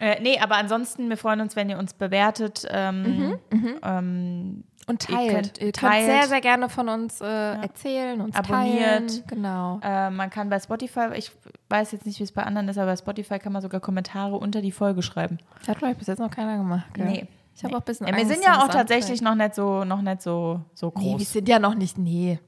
[0.00, 2.66] äh, nee, aber ansonsten, wir freuen uns, wenn ihr uns bewertet.
[2.70, 3.38] Ähm,
[3.82, 5.30] ähm, Und Ihr teilt.
[5.32, 6.04] könnt- Ihr könnt, teilt.
[6.06, 7.24] sehr, sehr gerne von uns äh,
[7.54, 8.84] erzählen, uns Abonniert.
[9.08, 9.22] teilen.
[9.28, 9.80] Genau.
[9.82, 11.30] äh, man kann bei Spotify, ich
[11.68, 14.36] weiß jetzt nicht, wie es bei anderen ist, aber bei Spotify kann man sogar Kommentare
[14.36, 15.38] unter die Folge schreiben.
[15.60, 16.86] Das hat vielleicht bis jetzt noch keiner gemacht.
[16.94, 17.06] Gell?
[17.06, 17.26] Nee.
[17.54, 19.84] Ich habe auch ein bisschen Ja, wir Angst, sind ja auch tatsächlich noch nicht so,
[19.84, 21.04] noch nicht so, so anfängt.
[21.04, 21.32] Nee, wir groß.
[21.32, 22.38] sind ja noch nicht, nee,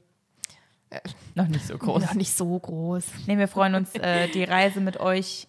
[1.35, 2.01] noch nicht so groß.
[2.03, 3.05] noch nicht so groß.
[3.27, 5.47] Nee, wir freuen uns, äh, die Reise mit euch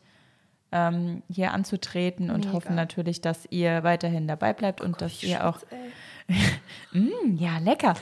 [0.72, 2.52] ähm, hier anzutreten und Mega.
[2.52, 5.58] hoffen natürlich, dass ihr weiterhin dabei bleibt und dass ihr auch.
[5.70, 5.78] Ey.
[6.92, 7.94] Mm, ja, lecker.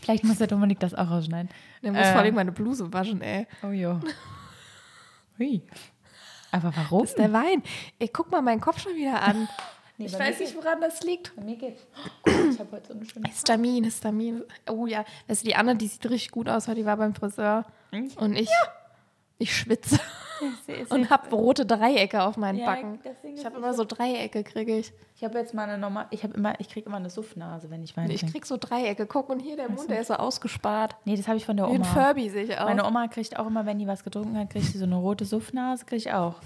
[0.00, 1.50] Vielleicht muss der Dominik das auch rausschneiden.
[1.82, 2.12] Der muss Äh.
[2.12, 3.48] vor allem meine Bluse waschen, ey.
[3.64, 3.98] Oh jo.
[5.38, 5.62] Hui.
[6.52, 7.00] Aber warum?
[7.00, 7.62] Das ist der Wein.
[7.98, 9.48] Ey, guck mal meinen Kopf schon wieder an.
[9.98, 11.34] ich bei weiß nicht, woran das liegt.
[11.34, 11.82] Bei mir geht's.
[12.26, 13.28] Ich habe heute so eine schöne.
[13.28, 14.44] Histamin, Histamin.
[14.70, 17.14] Oh ja, weißt du, die Anne, die sieht richtig gut aus, weil die war beim
[17.14, 17.66] Friseur.
[18.16, 18.50] Und ich,
[19.38, 19.98] ich schwitze
[20.90, 22.98] Und habe rote Dreiecke auf meinen Ja, Backen.
[23.34, 24.92] Ich habe immer so Dreiecke, kriege ich.
[25.16, 26.06] ich habe jetzt mal eine normal.
[26.10, 28.32] Ich habe immer, ich kriege immer eine Suffnase, wenn ich Wein Ich trinke.
[28.32, 29.06] krieg so Dreiecke.
[29.06, 30.96] Guck, und hier der Mund, der ist so ausgespart.
[31.04, 31.84] Nee, das habe ich von der Wie ein Oma.
[31.84, 32.64] Furby sehe ich aus.
[32.68, 35.24] Meine Oma kriegt auch immer, wenn die was getrunken hat, kriegt sie so eine rote
[35.24, 36.36] Suffnase, kriege ich auch.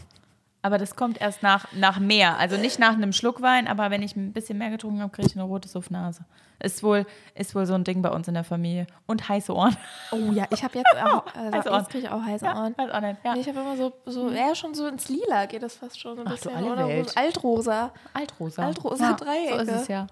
[0.64, 2.38] Aber das kommt erst nach, nach mehr.
[2.38, 5.26] Also nicht nach einem Schluck Wein, aber wenn ich ein bisschen mehr getrunken habe, kriege
[5.26, 6.24] ich eine rote Suffnase.
[6.60, 8.86] Ist wohl, ist wohl so ein Ding bei uns in der Familie.
[9.06, 9.76] Und heiße Ohren.
[10.12, 11.80] Oh ja, ich habe jetzt auch, also Heiße Ohren.
[11.80, 12.74] jetzt kriege ich auch heiße Ja, Ohren.
[12.78, 13.16] weiß auch nicht.
[13.24, 13.34] Ja.
[13.34, 16.22] Ich habe immer so, so eher schon so ins Lila geht das fast schon so
[16.22, 16.52] ein Ach, bisschen.
[16.62, 17.10] oder Welt.
[17.10, 17.90] so Altrosa.
[18.14, 18.62] Altrosa.
[18.64, 19.54] Altrosa ja, Dreiecke.
[19.66, 20.06] So ist es ja.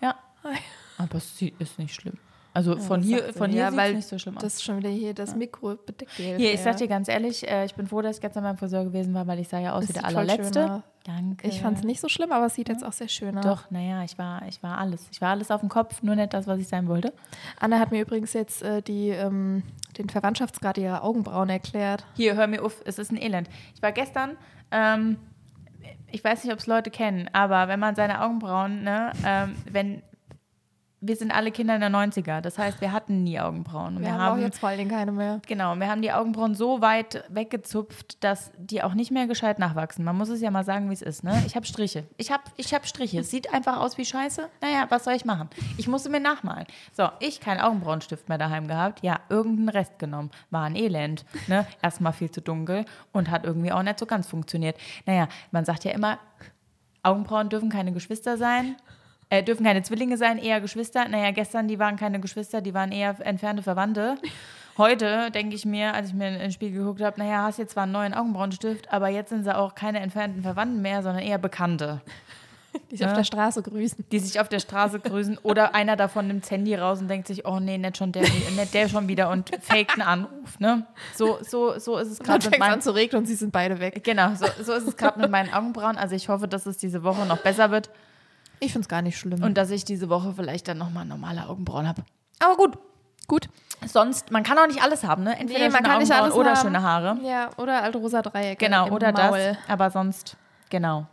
[0.00, 0.14] Ja.
[0.96, 2.18] Aber es sie- ist nicht schlimm.
[2.52, 4.42] Also von das hier, von hier Ja, sieht weil es nicht so schlimm aus.
[4.42, 6.10] Das ist schon wieder hier das Mikro bedeckt.
[6.16, 8.84] Hier, ich sag dir ganz ehrlich, äh, ich bin froh, dass ich gestern beim Friseur
[8.84, 10.82] gewesen war, weil ich sah ja aus Das wie der allerletzte.
[11.04, 11.48] Danke.
[11.48, 13.44] Ich fand es nicht so schlimm, aber es sieht jetzt auch sehr schön aus.
[13.44, 15.08] Doch, naja, ich war, ich war alles.
[15.10, 17.12] Ich war alles auf dem Kopf, nur nicht das, was ich sein wollte.
[17.58, 19.62] Anna hat mir übrigens jetzt äh, die, ähm,
[19.96, 22.04] den Verwandtschaftsgrad ihrer Augenbrauen erklärt.
[22.14, 23.48] Hier, hör mir auf, es ist ein Elend.
[23.74, 24.36] Ich war gestern,
[24.70, 25.16] ähm,
[26.10, 30.02] ich weiß nicht, ob es Leute kennen, aber wenn man seine Augenbrauen, ne, ähm, wenn,
[31.02, 32.42] wir sind alle Kinder in der 90er.
[32.42, 33.96] Das heißt, wir hatten nie Augenbrauen.
[33.96, 35.40] Und Wir, haben, auch jetzt vor allen Dingen keine mehr.
[35.46, 40.04] Genau, wir haben die Augenbrauen so weit weggezupft, dass die auch nicht mehr gescheit nachwachsen.
[40.04, 41.24] Man muss es ja mal sagen, wie es ist.
[41.24, 41.42] Ne?
[41.46, 42.04] Ich habe Striche.
[42.18, 43.20] Ich habe ich hab Striche.
[43.20, 44.48] Es sieht einfach aus wie Scheiße.
[44.60, 45.48] Naja, was soll ich machen?
[45.78, 46.66] Ich musste mir nachmalen.
[46.92, 49.02] So, ich keinen Augenbrauenstift mehr daheim gehabt.
[49.02, 50.30] Ja, irgendeinen Rest genommen.
[50.50, 51.24] War ein Elend.
[51.46, 51.66] Ne?
[51.80, 54.76] Erstmal viel zu dunkel und hat irgendwie auch nicht so ganz funktioniert.
[55.06, 56.18] Naja, man sagt ja immer,
[57.02, 58.76] Augenbrauen dürfen keine Geschwister sein.
[59.30, 61.06] Äh, dürfen keine Zwillinge sein, eher Geschwister.
[61.08, 64.16] Naja, gestern, die waren keine Geschwister, die waren eher entfernte Verwandte.
[64.76, 67.72] Heute denke ich mir, als ich mir in den Spiegel geguckt habe, naja, hast jetzt
[67.72, 71.38] zwar einen neuen Augenbrauenstift, aber jetzt sind sie auch keine entfernten Verwandten mehr, sondern eher
[71.38, 72.00] Bekannte,
[72.90, 74.04] Die sich auf der Straße grüßen.
[74.10, 75.38] die sich auf der Straße grüßen.
[75.42, 78.22] Oder einer davon nimmt das Handy raus und denkt sich, oh nee, nicht schon der,
[78.22, 80.58] nicht der schon wieder und faked einen Anruf.
[80.58, 80.86] Ne?
[81.14, 84.02] So, so, so ist es gerade mit an zu regnen und sie sind beide weg.
[84.02, 85.98] Genau, so, so ist es gerade mit meinen Augenbrauen.
[85.98, 87.90] Also ich hoffe, dass es diese Woche noch besser wird
[88.60, 89.42] Ich finde es gar nicht schlimm.
[89.42, 92.02] und dass ich diese Woche vielleicht dann nochmal normale Augenbrauen habe.
[92.38, 92.78] Aber gut,
[93.26, 93.48] gut.
[93.86, 95.38] Sonst, man kann auch nicht alles haben, ne?
[95.38, 96.60] Entweder Nee, man schöne kann nicht alles oder haben.
[96.60, 97.18] schöne Haare.
[97.24, 98.64] Ja, oder alte rosa Dreiecke.
[98.66, 99.38] Genau, oder Maul.
[99.38, 99.56] das.
[99.68, 100.36] Aber sonst,
[100.68, 101.06] genau.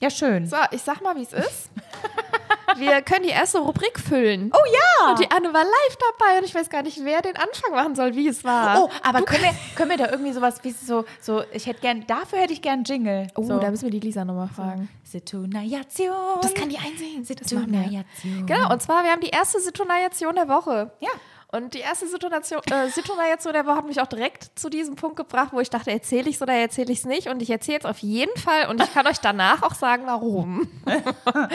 [0.00, 0.46] Ja, schön.
[0.46, 1.70] So, ich sag mal, wie es ist.
[2.78, 4.50] Wir können die erste Rubrik füllen.
[4.52, 5.10] Oh ja!
[5.10, 7.94] Und die Anne war live dabei und ich weiß gar nicht, wer den Anfang machen
[7.94, 8.84] soll, wie es war.
[8.84, 12.06] Oh, aber können wir, können wir da irgendwie sowas wie so, so, ich hätte gern,
[12.06, 13.28] dafür hätte ich gern Jingle.
[13.34, 13.58] Oh, so.
[13.58, 14.88] da müssen wir die Lisa nochmal fragen.
[15.04, 16.40] Situnayation.
[16.42, 17.24] Das kann die wir.
[17.24, 18.46] Situnayation.
[18.46, 20.90] Genau, und zwar, wir haben die erste Sitonation der Woche.
[21.00, 21.10] Ja.
[21.52, 25.16] Und die erste Situation, äh, Situation der Woche hat mich auch direkt zu diesem Punkt
[25.16, 27.28] gebracht, wo ich dachte, erzähle ich es oder erzähle ich es nicht.
[27.28, 30.68] Und ich erzähle es auf jeden Fall und ich kann euch danach auch sagen, warum.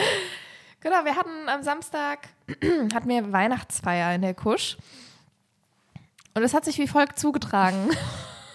[0.82, 2.28] genau, wir hatten am Samstag,
[2.94, 4.76] hatten wir Weihnachtsfeier in der Kusch.
[6.34, 7.90] Und es hat sich wie folgt zugetragen.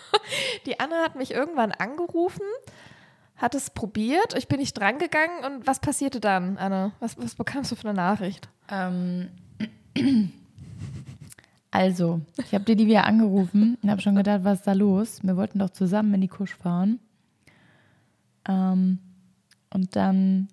[0.65, 2.45] Die Anne hat mich irgendwann angerufen,
[3.35, 6.91] hat es probiert, ich bin nicht drangegangen und was passierte dann, Anne?
[6.99, 8.49] Was, was bekamst du für eine Nachricht?
[8.69, 9.29] Ähm,
[11.71, 15.19] also, ich habe die Livia angerufen und habe schon gedacht, was ist da los?
[15.23, 16.99] Wir wollten doch zusammen in die Kusch fahren.
[18.47, 18.99] Ähm,
[19.69, 20.47] und dann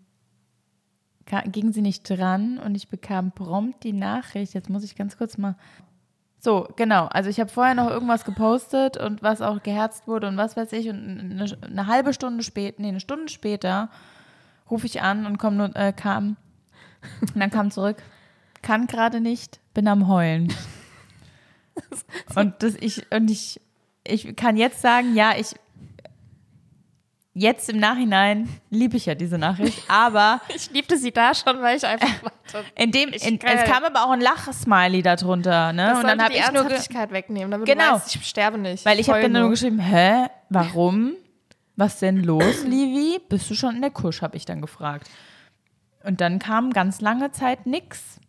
[1.27, 4.55] ging sie nicht dran und ich bekam prompt die Nachricht.
[4.55, 5.57] Jetzt muss ich ganz kurz mal.
[6.39, 7.07] So, genau.
[7.07, 10.73] Also ich habe vorher noch irgendwas gepostet und was auch geherzt wurde und was weiß
[10.73, 10.91] ich.
[10.91, 13.89] Und eine, eine halbe Stunde später, nee, eine Stunde später
[14.71, 16.37] rufe ich an und komm nur, äh, kam.
[17.21, 17.97] Und dann kam zurück.
[18.61, 20.53] Kann gerade nicht, bin am Heulen.
[22.35, 23.61] Und das ich, und ich,
[24.07, 25.55] ich kann jetzt sagen, ja, ich
[27.35, 31.77] jetzt im Nachhinein liebe ich ja diese Nachricht, aber Ich liebte sie da schon, weil
[31.77, 32.65] ich einfach warte.
[32.77, 35.89] in dem, in, es kam aber auch ein Lachsmiley darunter, ne?
[35.89, 36.65] Das und dann habe ich nur,
[37.11, 37.89] wegnehmen, damit Genau.
[37.91, 38.85] du weißt, ich sterbe nicht.
[38.87, 41.15] weil ich habe dann nur geschrieben, hä, warum?
[41.77, 43.19] Was denn los, Livi?
[43.29, 45.11] Bist du schon in der Kusch, habe ich dann gefragt.
[46.05, 48.21] Und dann kam ganz lange Zeit nix.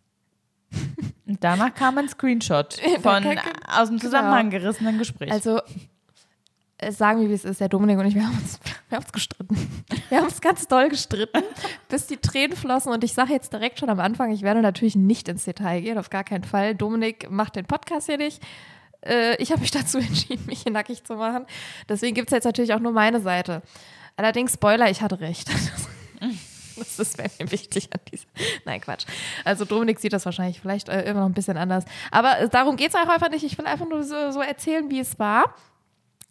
[1.26, 3.24] Und danach kam ein Screenshot von
[3.68, 5.30] aus dem Zusammenhang gerissenen Gespräch.
[5.30, 5.60] Also,
[6.90, 7.60] sagen wir, wie es ist.
[7.60, 8.58] Der Dominik und ich, wir haben uns,
[8.88, 9.84] wir haben uns gestritten.
[10.08, 11.42] Wir haben uns ganz doll gestritten,
[11.88, 12.92] bis die Tränen flossen.
[12.92, 15.98] Und ich sage jetzt direkt schon am Anfang, ich werde natürlich nicht ins Detail gehen,
[15.98, 16.74] auf gar keinen Fall.
[16.74, 18.42] Dominik macht den Podcast hier nicht.
[19.02, 21.46] Äh, ich habe mich dazu entschieden, mich hier nackig zu machen.
[21.88, 23.62] Deswegen gibt es jetzt natürlich auch nur meine Seite.
[24.16, 25.50] Allerdings, Spoiler, ich hatte recht.
[26.76, 28.28] Das ist mir wichtig an diesem.
[28.64, 29.06] Nein, Quatsch.
[29.44, 31.84] Also Dominik sieht das wahrscheinlich vielleicht äh, immer noch ein bisschen anders.
[32.10, 33.44] Aber äh, darum geht es auch einfach nicht.
[33.44, 35.54] Ich will einfach nur so, so erzählen, wie es war.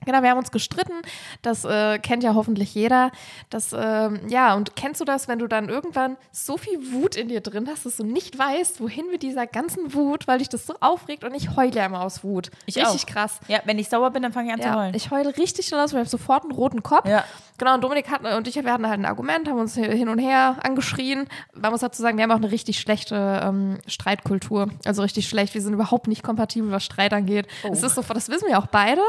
[0.05, 0.93] Genau, wir haben uns gestritten.
[1.41, 3.11] Das äh, kennt ja hoffentlich jeder.
[3.49, 7.27] Das, ähm, ja, und kennst du das, wenn du dann irgendwann so viel Wut in
[7.29, 10.65] dir drin hast, dass du nicht weißt, wohin mit dieser ganzen Wut, weil dich das
[10.65, 12.51] so aufregt und ich heule ja immer aus Wut.
[12.65, 13.05] Ich richtig auch.
[13.07, 13.39] krass.
[13.47, 14.95] ja, wenn ich sauer bin, dann fange ich an zu Ja, heulen.
[14.95, 17.07] ich heule richtig schnell aus, weil ich habe sofort einen roten Kopf.
[17.07, 17.23] Ja.
[17.57, 20.19] Genau, und Dominik hat, und ich, wir hatten halt ein Argument, haben uns hin und
[20.19, 21.25] her angeschrien.
[21.53, 24.69] Man muss dazu sagen, wir haben auch eine richtig schlechte ähm, Streitkultur.
[24.83, 25.53] Also richtig schlecht.
[25.53, 27.47] Wir sind überhaupt nicht kompatibel, was Streit angeht.
[27.71, 29.01] Es ist so, das wissen wir auch beide.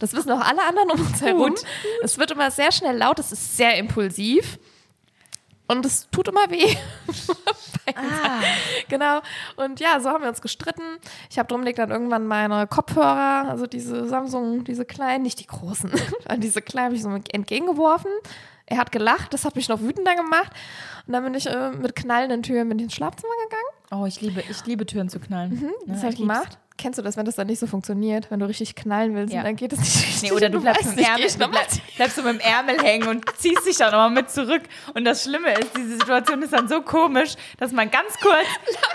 [0.00, 1.54] Das wissen auch alle anderen um uns herum.
[2.02, 4.58] Es wird immer sehr schnell laut, es ist sehr impulsiv.
[5.66, 6.76] Und es tut immer weh.
[8.88, 9.20] Genau.
[9.56, 10.82] Und ja, so haben wir uns gestritten.
[11.30, 15.90] Ich habe Dominik dann irgendwann meine Kopfhörer, also diese Samsung, diese kleinen, nicht die großen,
[16.38, 18.10] diese kleinen, habe ich so entgegengeworfen.
[18.66, 20.50] Er hat gelacht, das hat mich noch wütender gemacht.
[21.06, 24.02] Und dann bin ich äh, mit knallenden Türen bin ich ins Schlafzimmer gegangen.
[24.02, 25.70] Oh, ich liebe, ich liebe Türen zu knallen.
[25.86, 26.58] Das Ja, habe ich gemacht.
[26.76, 29.40] Kennst du das, wenn das dann nicht so funktioniert, wenn du richtig knallen willst Ja.
[29.40, 30.22] und dann geht es nicht richtig?
[30.22, 32.40] Nee, oder du bleibst, mit dem Ärmel, du noch mal bleib, bleibst du mit dem
[32.40, 34.62] Ärmel hängen und ziehst dich dann nochmal mit zurück.
[34.92, 38.46] Und das Schlimme ist, diese Situation ist dann so komisch, dass man ganz kurz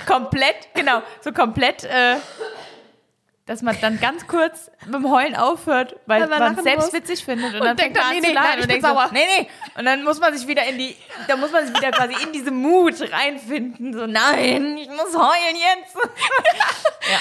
[0.06, 2.16] komplett, genau, so komplett äh,
[3.46, 7.26] dass man dann ganz kurz mit dem Heulen aufhört, weil, Weil man es selbst witzig
[7.26, 9.10] findet und, Und dann denkt man nee, nee, nein, ich und bin denkt so, sauer.
[9.12, 9.50] nee, nee.
[9.76, 10.96] Und dann muss man sich wieder in die,
[11.28, 15.56] da muss man sich wieder quasi in diese Mut reinfinden, so nein, ich muss heulen
[15.56, 15.96] jetzt.
[15.96, 17.18] ja,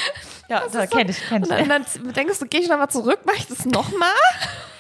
[0.49, 1.69] ja das kenne ich, kenn Und ich.
[1.69, 4.09] dann, dann denkst du, gehe ich nochmal zurück, mache ich das nochmal?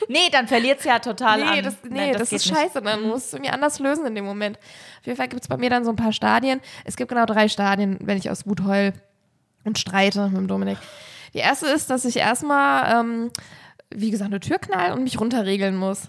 [0.08, 1.54] Nee, dann verliert es ja total an.
[1.54, 2.58] Nee, das, nee, Nein, das, geht ist nicht.
[2.58, 2.62] Mhm.
[2.62, 2.82] scheiße.
[2.82, 4.56] Dann musst du irgendwie anders lösen in dem Moment.
[5.00, 6.60] Auf jeden Fall gibt es bei mir dann so ein paar Stadien.
[6.84, 8.94] Es gibt genau drei Stadien, wenn ich aus Wut heul
[9.64, 10.78] und streite mit dem Dominik.
[11.34, 13.30] Die erste ist, dass ich erstmal, ähm,
[13.90, 16.08] wie gesagt, eine Tür knall und mich runterregeln muss.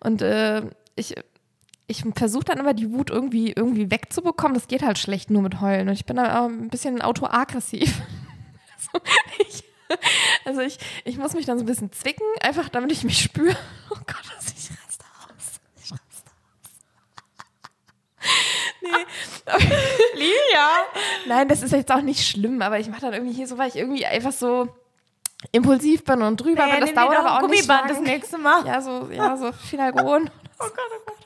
[0.00, 0.62] Und äh,
[0.96, 1.14] ich,
[1.86, 4.54] ich versuche dann immer die Wut irgendwie, irgendwie wegzubekommen.
[4.54, 5.88] Das geht halt schlecht nur mit Heulen.
[5.88, 8.00] Und ich bin auch ein bisschen autoaggressiv.
[8.92, 9.64] Also ich,
[10.44, 13.56] also ich, ich muss mich dann so ein bisschen zwicken, einfach damit ich mich spüre.
[13.90, 14.24] Oh Gott,
[14.56, 15.60] ich raste aus.
[15.82, 16.24] Ich raste
[18.20, 18.38] aus.
[18.82, 20.14] nee.
[20.14, 20.68] Lilia.
[21.26, 23.68] Nein, das ist jetzt auch nicht schlimm, aber ich mache dann irgendwie hier so, weil
[23.68, 24.68] ich irgendwie einfach so
[25.52, 26.80] impulsiv bin und drüber bin.
[26.80, 28.66] Das nimm dir dauert aber ein auch nicht Gummiband das nächste Mal.
[28.66, 30.30] Ja, so, ja, so Finalgon.
[30.58, 31.16] Oh Gott, oh Gott.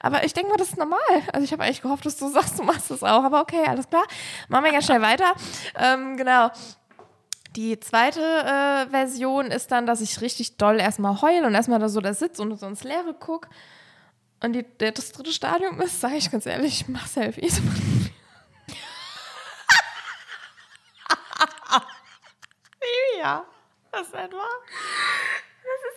[0.00, 0.98] Aber ich denke mal, das ist normal.
[1.32, 3.24] Also ich habe eigentlich gehofft, dass du sagst, du machst das auch.
[3.24, 4.04] Aber okay, alles klar.
[4.48, 5.32] Machen wir ganz schnell weiter.
[5.76, 6.50] Ähm, genau.
[7.56, 11.88] Die zweite äh, Version ist dann, dass ich richtig doll erstmal heule und erstmal da
[11.88, 13.48] so da sitze und so ins Leere gucke.
[14.40, 17.60] Und die, der, das dritte Stadium ist, sage ich ganz ehrlich, ich mach Selfies.
[23.18, 23.44] Lilia.
[23.90, 24.44] Das ist etwa.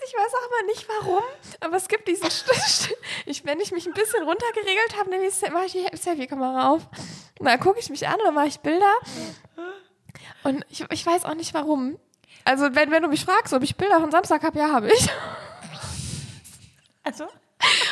[0.03, 1.23] Ich weiß auch immer nicht warum,
[1.59, 2.91] aber es gibt diesen St-
[3.25, 6.81] ich, wenn ich mich ein bisschen runtergeregelt habe, nehme ich, mache ich die Selfie-Kamera auf.
[7.39, 8.93] Dann gucke ich mich an und dann mache ich Bilder.
[10.43, 11.99] Und ich, ich weiß auch nicht warum.
[12.45, 15.07] Also, wenn, wenn du mich fragst, ob ich Bilder von Samstag habe, ja, habe ich.
[17.03, 17.25] Also?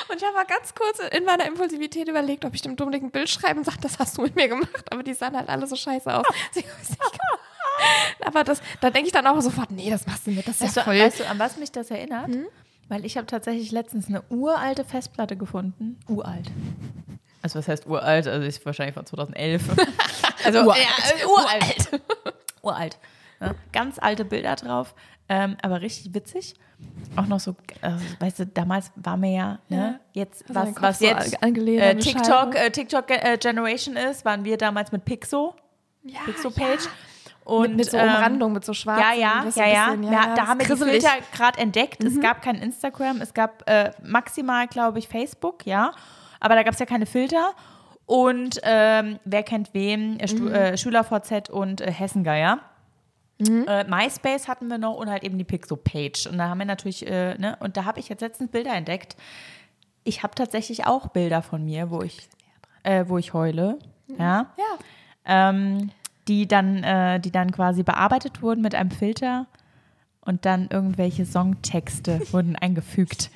[0.08, 3.12] Und ich habe mal ganz kurz in meiner Impulsivität überlegt, ob ich dem Dominik ein
[3.12, 4.92] Bild schreibe und sage, das hast du mit mir gemacht.
[4.92, 6.26] Aber die sahen halt alle so scheiße aus.
[6.52, 7.40] Sie haben es nicht gemacht.
[8.26, 10.62] Aber das, da denke ich dann auch sofort, nee, das machst du nicht, das ist
[10.62, 11.00] Weißt ja du, voll.
[11.00, 12.30] weißt du, an was mich das erinnert?
[12.88, 16.00] Weil ich habe tatsächlich letztens eine uralte Festplatte gefunden.
[16.08, 16.50] Uralt.
[17.42, 18.28] Also was heißt uralt?
[18.28, 19.64] Also ist wahrscheinlich von 2011.
[20.46, 20.80] Also Uralt.
[20.82, 22.02] Ja, äh, uralt.
[22.62, 22.98] uralt.
[23.42, 24.96] Ja, ganz alte Bilder drauf,
[25.28, 26.54] ähm, aber richtig witzig.
[27.18, 31.06] Auch noch so, also, weißt du, damals war mir ja, ne, jetzt, Also was, so
[31.06, 32.58] jetzt angelehnt äh, TikTok, Scheibe.
[32.58, 35.56] äh, TikTok äh, Generation ist, waren wir damals mit Pixo,
[36.04, 36.86] ja, Pixo-Page.
[36.86, 36.92] ja.
[37.50, 39.04] Und, mit, mit so ähm, Umrandung, mit so schwarzen.
[39.04, 39.86] ja, ja, ja, ja.
[39.92, 40.84] bisschen, ja, da haben wir die.
[40.84, 42.02] Filter gerade entdeckt.
[42.04, 42.08] Mhm.
[42.10, 45.92] Es gab kein Instagram, es gab äh, maximal, glaube ich, Facebook, ja.
[46.40, 47.52] Aber da gab es ja keine Filter.
[48.06, 50.20] Und ähm, wer kennt wen?
[50.20, 50.48] Äh, Mhm.
[50.54, 52.60] äh, SchülerVZ und äh, Hessengeier.
[53.42, 56.28] Äh, MySpace hatten wir noch und halt eben die Pixo-Page.
[56.28, 59.16] Und da haben wir natürlich, äh, ne, und da habe ich jetzt letztens Bilder entdeckt.
[60.04, 62.28] Ich habe tatsächlich auch Bilder von mir, wo ich,
[62.84, 63.80] äh, wo ich heule.
[64.18, 64.66] Ja Ja.
[65.26, 65.92] ähm,
[66.30, 69.48] die dann, äh, die dann quasi bearbeitet wurden mit einem Filter
[70.22, 73.32] und dann irgendwelche Songtexte wurden eingefügt.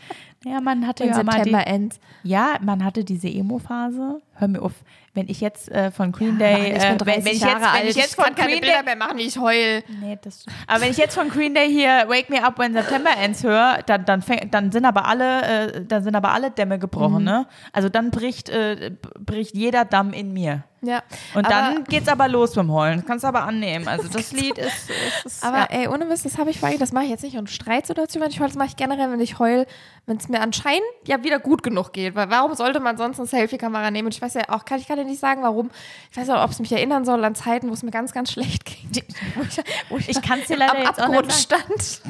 [0.46, 2.00] Ja, man hatte Im ja mal die, September End.
[2.24, 4.22] ja, man hatte diese Emo-Phase.
[4.36, 4.72] Hör mir auf,
[5.14, 7.42] wenn ich jetzt äh, von Green Ja, Day, Mann, ich äh, 30 wenn, wenn ich
[7.42, 9.84] Jahre jetzt, wenn ich jetzt von Green Day, mehr machen, wie ich heul.
[10.02, 13.12] nee, das, aber wenn ich jetzt von Green Day hier Wake Me Up When September
[13.22, 16.80] Ends höre, dann, dann, fäng, dann sind aber alle, äh, dann sind aber alle Dämme
[16.80, 17.24] gebrochen, Mhm.
[17.26, 17.48] ne?
[17.74, 20.64] Also dann bricht, äh, bricht jeder Damm in mir.
[20.86, 21.02] Ja.
[21.34, 22.98] Und aber, dann geht's aber los beim Heulen.
[22.98, 23.88] Das kannst du aber annehmen.
[23.88, 25.68] Also das Lied ist, ist, ist Aber ja.
[25.70, 28.32] ey, ohne Mist, das habe ich vorhin, das mache ich jetzt nicht in Streitsituationen, wenn
[28.34, 29.66] ich heul, das mache ich generell, wenn ich heul,
[30.08, 32.16] wenn es mir anscheinend ja wieder gut genug geht.
[32.16, 34.08] Weil warum sollte man sonst eine Selfie-Kamera nehmen?
[34.08, 35.70] Und ich weiß ja auch, kann ich kann dir nicht sagen, warum.
[36.12, 38.32] Ich weiß auch, ob es mich erinnern soll an Zeiten, wo es mir ganz, ganz
[38.32, 38.90] schlecht ging.
[39.36, 39.58] Wo ich,
[39.90, 42.02] wo Ich kann's dir leider jetzt auch nicht stand.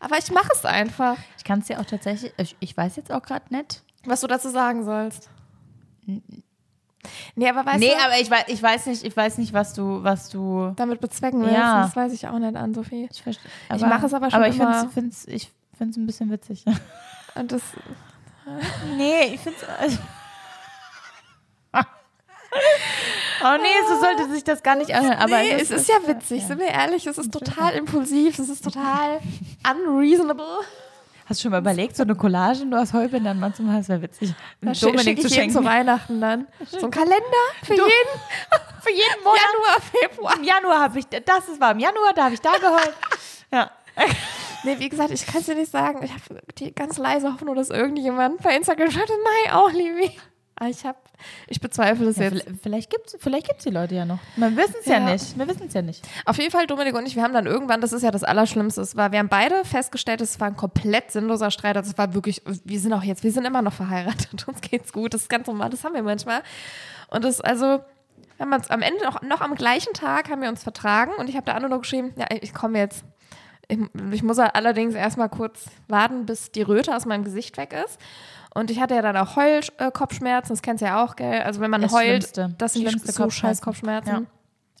[0.00, 1.16] Aber ich mache es einfach.
[1.36, 3.82] Ich kann es dir auch tatsächlich, ich, ich weiß jetzt auch gerade nicht.
[4.04, 5.28] Was du dazu sagen sollst.
[7.34, 9.72] Nee, aber weißt nee, du, aber ich weiß, ich weiß nicht, ich weiß nicht, was
[9.74, 10.72] du, was du.
[10.76, 11.82] damit bezwecken willst, Ja.
[11.82, 13.08] das weiß ich auch nicht an, Sophie.
[13.10, 16.06] Ich, verstehe, Ich mache es aber schon Aber ich finde es find's, ich find's ein
[16.06, 16.64] bisschen witzig.
[17.34, 17.62] Und das,
[18.96, 19.68] nee, ich finde es.
[19.78, 19.98] Also
[23.44, 25.18] oh nee, so sollte sich das gar nicht anhören.
[25.18, 28.62] Aber nee, es ist ja witzig, sind wir ehrlich, es ist total impulsiv, es ist
[28.64, 29.20] total
[29.70, 30.44] unreasonable.
[31.26, 33.78] Hast du schon mal überlegt, so eine Collage nur aus Heubändern mal zu machen?
[33.78, 34.32] Das wäre witzig.
[34.62, 35.52] Da Dominik zu schenken.
[35.54, 36.46] zu Weihnachten dann.
[36.66, 37.20] So ein Kalender
[37.62, 38.20] für Du- jeden
[38.80, 39.40] Für jeden Monat.
[39.52, 40.36] Januar, Februar.
[40.36, 42.94] Im Januar habe ich, das ist, war im Januar, da habe ich da geheult.
[43.52, 43.70] Ja.
[44.62, 46.02] Nee, wie gesagt, ich kann es dir nicht sagen.
[46.04, 50.18] Ich habe die ganz leise Hoffnung, dass irgendjemand bei Instagram schreibt, Mai auch, Livi.
[50.60, 50.98] Aber ich habe,
[51.46, 52.46] ich bezweifle es Ja, jetzt.
[52.62, 54.18] vielleicht gibt es vielleicht gibt's die Leute ja noch.
[54.36, 54.94] Wir wissen es ja.
[54.94, 55.12] Ja.
[55.12, 55.38] nicht.
[55.38, 56.04] Wir wissen es ja nicht.
[56.24, 58.80] Auf jeden Fall, Dominik und ich, wir haben dann irgendwann, das ist ja das Allerschlimmste,
[58.80, 61.76] es war, wir haben beide festgestellt, es war ein komplett sinnloser Streit.
[61.76, 64.92] Also es war wirklich, wir sind auch jetzt, wir sind immer noch verheiratet, uns geht's
[64.92, 66.42] gut, das ist ganz normal, das haben wir manchmal.
[67.08, 67.80] Und das, also,
[68.40, 71.28] haben wir uns am Ende noch, noch am gleichen Tag haben wir uns vertragen und
[71.28, 73.04] ich habe der Anno geschrieben, ja, ich komme jetzt.
[73.68, 73.78] Ich,
[74.12, 77.98] ich muss allerdings erstmal kurz warten, bis die Röte aus meinem Gesicht weg ist.
[78.54, 81.42] Und ich hatte ja dann auch Heulkopfschmerzen, das kennst du ja auch, gell?
[81.42, 82.54] Also wenn man Das heult, Schlimmste.
[82.58, 84.10] das sind die so scheiß Kopfschmerzen.
[84.10, 84.22] Ja.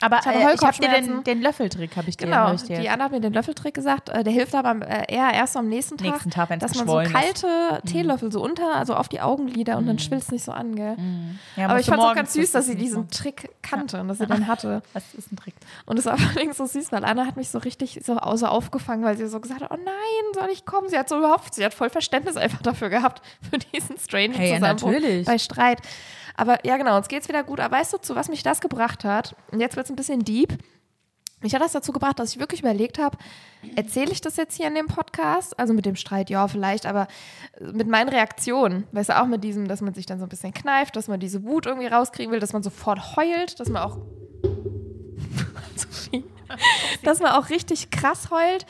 [0.00, 2.54] Aber Ich hatte äh, ich habe dir den, den Löffeltrick, habe ich dir Genau, hab
[2.54, 4.08] ich dir die Anna hat mir den Löffeltrick gesagt.
[4.10, 6.96] Äh, der hilft aber äh, eher erst am nächsten Tag, Nächsten Tag, dass man so
[6.98, 7.12] geschwollen ist.
[7.12, 7.48] Mhm.
[7.48, 10.76] kalte Teelöffel so unter, also auf die Augenlider und dann schwillt es nicht so an,
[10.76, 10.96] gell?
[11.56, 14.18] Ja, aber ich fand es auch ganz süß, dass sie diesen Trick kannte und dass
[14.18, 14.82] sie den hatte.
[14.94, 15.54] Das ist ein Trick.
[15.86, 19.04] Und es war allerdings so süß, weil Anna hat mich so richtig so, so aufgefangen,
[19.04, 20.88] weil sie so gesagt hat, oh nein, soll ich kommen?
[20.88, 24.50] Sie hat so überhaupt, sie hat voll Verständnis einfach dafür gehabt, für diesen strange Hey,
[24.50, 25.26] ja, Zusammenbruch natürlich.
[25.26, 25.78] bei Streit.
[26.38, 27.58] Aber ja, genau, uns geht's wieder gut.
[27.58, 29.34] Aber weißt du, zu was mich das gebracht hat?
[29.50, 30.56] Und jetzt wird's ein bisschen deep.
[31.40, 33.18] Mich hat das dazu gebracht, dass ich wirklich überlegt habe,
[33.74, 35.58] erzähle ich das jetzt hier in dem Podcast?
[35.58, 37.08] Also mit dem Streit, ja, vielleicht, aber
[37.60, 40.54] mit meinen Reaktionen, weißt du, auch mit diesem, dass man sich dann so ein bisschen
[40.54, 43.98] kneift, dass man diese Wut irgendwie rauskriegen will, dass man sofort heult, dass man auch
[47.02, 48.64] dass man auch richtig krass heult.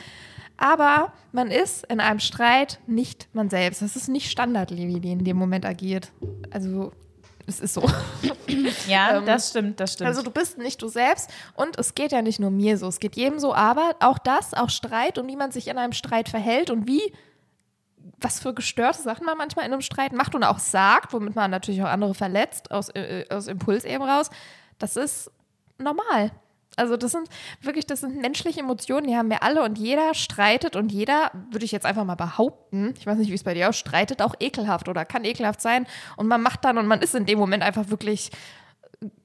[0.56, 3.80] Aber man ist in einem Streit nicht man selbst.
[3.82, 6.12] Das ist nicht Standard, wie die in dem Moment agiert.
[6.50, 6.92] Also,
[7.48, 7.82] es ist so.
[8.86, 10.08] Ja, Ähm, das stimmt, das stimmt.
[10.08, 12.98] Also du bist nicht du selbst und es geht ja nicht nur mir so, es
[13.00, 16.28] geht jedem so, aber auch das, auch Streit und wie man sich in einem Streit
[16.28, 17.12] verhält und wie,
[18.18, 21.50] was für gestörte Sachen man manchmal in einem Streit macht und auch sagt, womit man
[21.50, 24.30] natürlich auch andere verletzt, aus, äh, aus Impuls eben raus,
[24.78, 25.30] das ist
[25.78, 26.30] normal.
[26.78, 27.28] Also das sind
[27.60, 31.64] wirklich, das sind menschliche Emotionen, die haben wir alle und jeder streitet und jeder, würde
[31.64, 34.34] ich jetzt einfach mal behaupten, ich weiß nicht, wie es bei dir aussieht, streitet auch
[34.40, 35.86] ekelhaft oder kann ekelhaft sein
[36.16, 38.30] und man macht dann und man ist in dem Moment einfach wirklich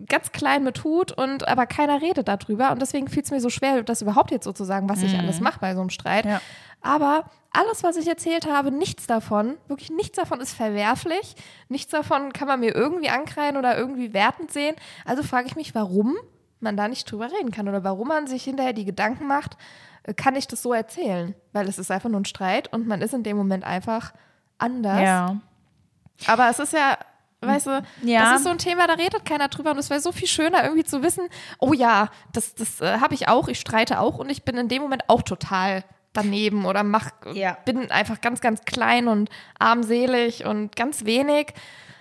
[0.06, 3.50] ganz klein mit Hut und aber keiner redet darüber und deswegen fiel es mir so
[3.50, 6.26] schwer, das überhaupt jetzt so zu sagen, was ich alles mache bei so einem Streit.
[6.26, 6.42] Ja.
[6.82, 11.36] Aber alles, was ich erzählt habe, nichts davon, wirklich nichts davon ist verwerflich,
[11.70, 14.76] nichts davon kann man mir irgendwie ankreien oder irgendwie wertend sehen.
[15.06, 16.16] Also frage ich mich, warum
[16.64, 19.58] man da nicht drüber reden kann oder warum man sich hinterher die Gedanken macht,
[20.04, 21.36] äh, kann ich das so erzählen?
[21.52, 24.14] Weil es ist einfach nur ein Streit und man ist in dem Moment einfach
[24.58, 25.02] anders.
[25.02, 25.38] ja.
[26.28, 26.98] Aber es ist ja,
[27.42, 28.22] weißt du, Ja.
[28.30, 30.64] das ist so ein Thema, da redet keiner drüber und es wäre so viel schöner
[30.64, 31.28] irgendwie zu wissen,
[31.60, 34.68] oh ja, das, das äh, habe ich auch, ich streite auch und ich bin in
[34.70, 37.58] dem Moment auch total daneben oder mach, Ja.
[37.66, 41.54] bin einfach ganz, ganz klein und armselig und ganz wenig.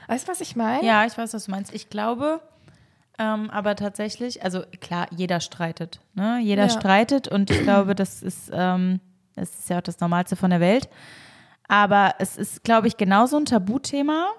[0.09, 0.85] Weißt du, was ich meine?
[0.85, 1.72] Ja, ich weiß, was du meinst.
[1.75, 2.40] Ich glaube,
[3.23, 6.01] ähm, aber tatsächlich, also klar, jeder streitet.
[6.15, 6.41] Ne?
[6.43, 6.69] Jeder Ja.
[6.71, 8.99] streitet und ich glaube, das ist, ähm,
[9.37, 10.89] das ist ja auch das Normalste von der Welt.
[11.69, 14.31] Aber es ist, glaube ich, genauso ein Tabuthema,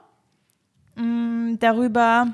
[0.95, 2.33] mh, darüber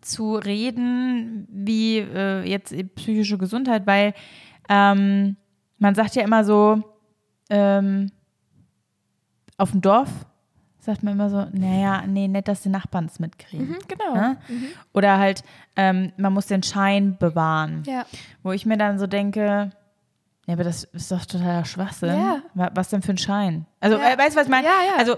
[0.00, 4.14] zu reden, wie äh, jetzt psychische Gesundheit, weil
[4.68, 5.36] ähm,
[5.78, 6.82] man sagt ja immer so,
[7.50, 8.12] ähm,
[9.58, 10.10] auf dem Dorf
[10.86, 13.68] sagt man immer so, naja, nee, nicht, dass die Nachbarn es mitkriegen.
[13.70, 14.14] Mhm, genau.
[14.14, 14.36] Ne?
[14.94, 15.42] Oder halt,
[15.76, 17.82] ähm, man muss den Schein bewahren.
[17.86, 18.06] Ja.
[18.42, 19.70] Wo ich mir dann so denke,
[20.46, 22.10] ja, aber das ist doch totaler Schwachsinn.
[22.16, 22.38] Ja.
[22.54, 23.66] Wa- Was denn für ein Schein?
[23.80, 24.12] Also, Ja.
[24.12, 24.66] äh, weißt du, was ich meine?
[24.68, 24.98] Ja, ja.
[24.98, 25.16] Also,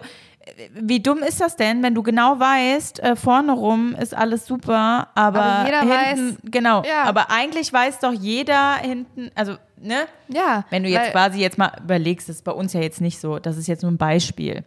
[0.73, 5.09] wie dumm ist das denn, wenn du genau weißt, äh, vorne rum ist alles super,
[5.15, 7.03] aber, Aber jeder hinten, genau, Ja.
[7.05, 10.07] aber eigentlich weiß doch jeder hinten, also, ne?
[10.29, 10.65] Ja.
[10.71, 13.39] Wenn du jetzt quasi jetzt mal überlegst, das ist bei uns ja jetzt nicht so,
[13.39, 14.65] das ist jetzt nur ein Beispiel.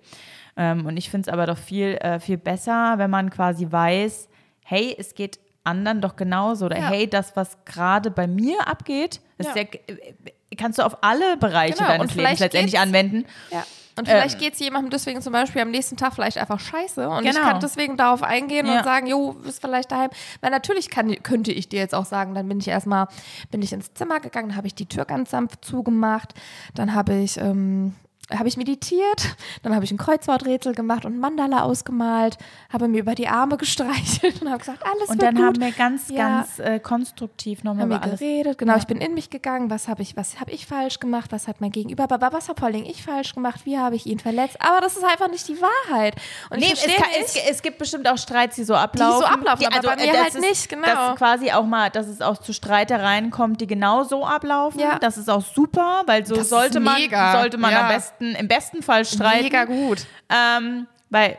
[0.61, 4.29] Ähm, und ich finde es aber doch viel, äh, viel besser, wenn man quasi weiß,
[4.63, 6.65] hey, es geht anderen doch genauso.
[6.67, 6.89] Oder Ja.
[6.89, 9.63] hey, das, was gerade bei mir abgeht, ist Ja.
[9.63, 9.95] ja.
[9.95, 13.25] äh, kannst du auf alle Bereiche Genau, deines Lebens letztendlich anwenden.
[13.51, 13.63] Ja.
[13.97, 17.09] Und vielleicht geht es jemandem deswegen zum Beispiel am nächsten Tag vielleicht einfach scheiße.
[17.09, 17.45] Und ich Genau.
[17.47, 18.77] kann deswegen darauf eingehen Ja.
[18.77, 20.09] und sagen, jo, bist vielleicht daheim.
[20.41, 23.07] Weil natürlich kann, könnte ich dir jetzt auch sagen, dann bin ich erstmal,
[23.51, 26.33] bin ich ins Zimmer gegangen, habe ich die Tür ganz sanft zugemacht,
[26.75, 27.93] dann habe ich, ähm,
[28.37, 32.37] habe ich meditiert, dann habe ich ein Kreuzworträtsel gemacht und ein Mandala ausgemalt,
[32.71, 35.43] habe mir über die Arme gestreichelt und habe gesagt, alles Und dann gut.
[35.45, 36.27] haben wir ganz, Ja.
[36.27, 38.19] ganz äh, konstruktiv nochmal über alles.
[38.19, 41.31] geredet, genau, ich bin in mich gegangen, was habe ich, was habe ich falsch gemacht,
[41.31, 44.05] was hat mein Gegenüber, aber was habe vor allem ich falsch gemacht, wie habe ich
[44.05, 46.15] ihn verletzt, aber das ist einfach nicht die Wahrheit.
[46.49, 49.25] Und Nee, es, kann, es, es gibt bestimmt auch Streits, die so ablaufen.
[49.25, 50.85] ablaufen, aber bei äh, mir halt ist, nicht, genau.
[50.87, 54.79] Dass quasi auch mal, dass es auch zu Streitereien kommt, die genau so ablaufen.
[54.79, 54.99] Ja.
[54.99, 56.97] Das ist auch super, weil so Das sollte man,
[57.33, 57.81] sollte man Ja.
[57.81, 59.43] am besten, im besten Fall streiten.
[59.43, 60.05] mega gut.
[60.29, 61.37] Ähm, weil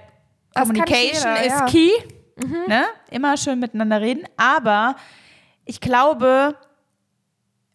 [0.55, 1.63] Das Communication jeder, ist ja.
[1.63, 1.67] Mhm.
[1.69, 1.91] key.
[2.69, 2.85] Ne?
[3.11, 4.25] Immer schön miteinander reden.
[4.37, 4.97] Aber
[5.65, 6.57] ich glaube,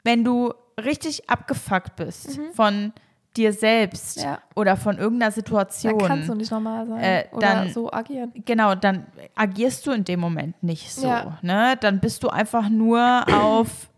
[0.04, 2.94] wenn du richtig abgefuckt bist von
[3.36, 4.24] dir selbst Mhm.
[4.24, 4.40] Ja.
[4.56, 8.32] oder von irgendeiner Dann Situation, kannst du nicht normal sein äh, oder dann- so agieren.
[8.46, 11.08] genau, dann agierst du in dem Moment nicht so.
[11.08, 11.38] Ja.
[11.44, 11.78] Ne?
[11.80, 13.90] Dann bist du einfach nur auf,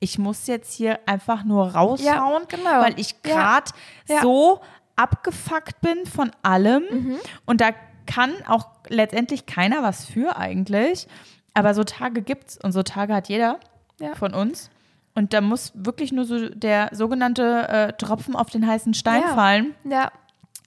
[0.00, 2.80] ich muss jetzt hier einfach nur raushauen, Ja, genau.
[2.82, 3.34] weil ich Ja.
[3.34, 3.70] gerade
[4.08, 4.22] Ja.
[4.22, 4.60] so
[4.96, 6.84] abgefuckt bin von allem.
[6.90, 7.16] Mhm.
[7.46, 7.70] Und da
[8.06, 11.06] kann auch letztendlich keiner was für eigentlich.
[11.54, 13.58] Aber so Tage gibt's und so Tage hat jeder
[14.00, 14.14] Ja.
[14.14, 14.70] von uns.
[15.14, 19.34] Und da muss wirklich nur so der sogenannte äh, Tropfen auf den heißen Stein Ja.
[19.34, 20.12] fallen, Ja,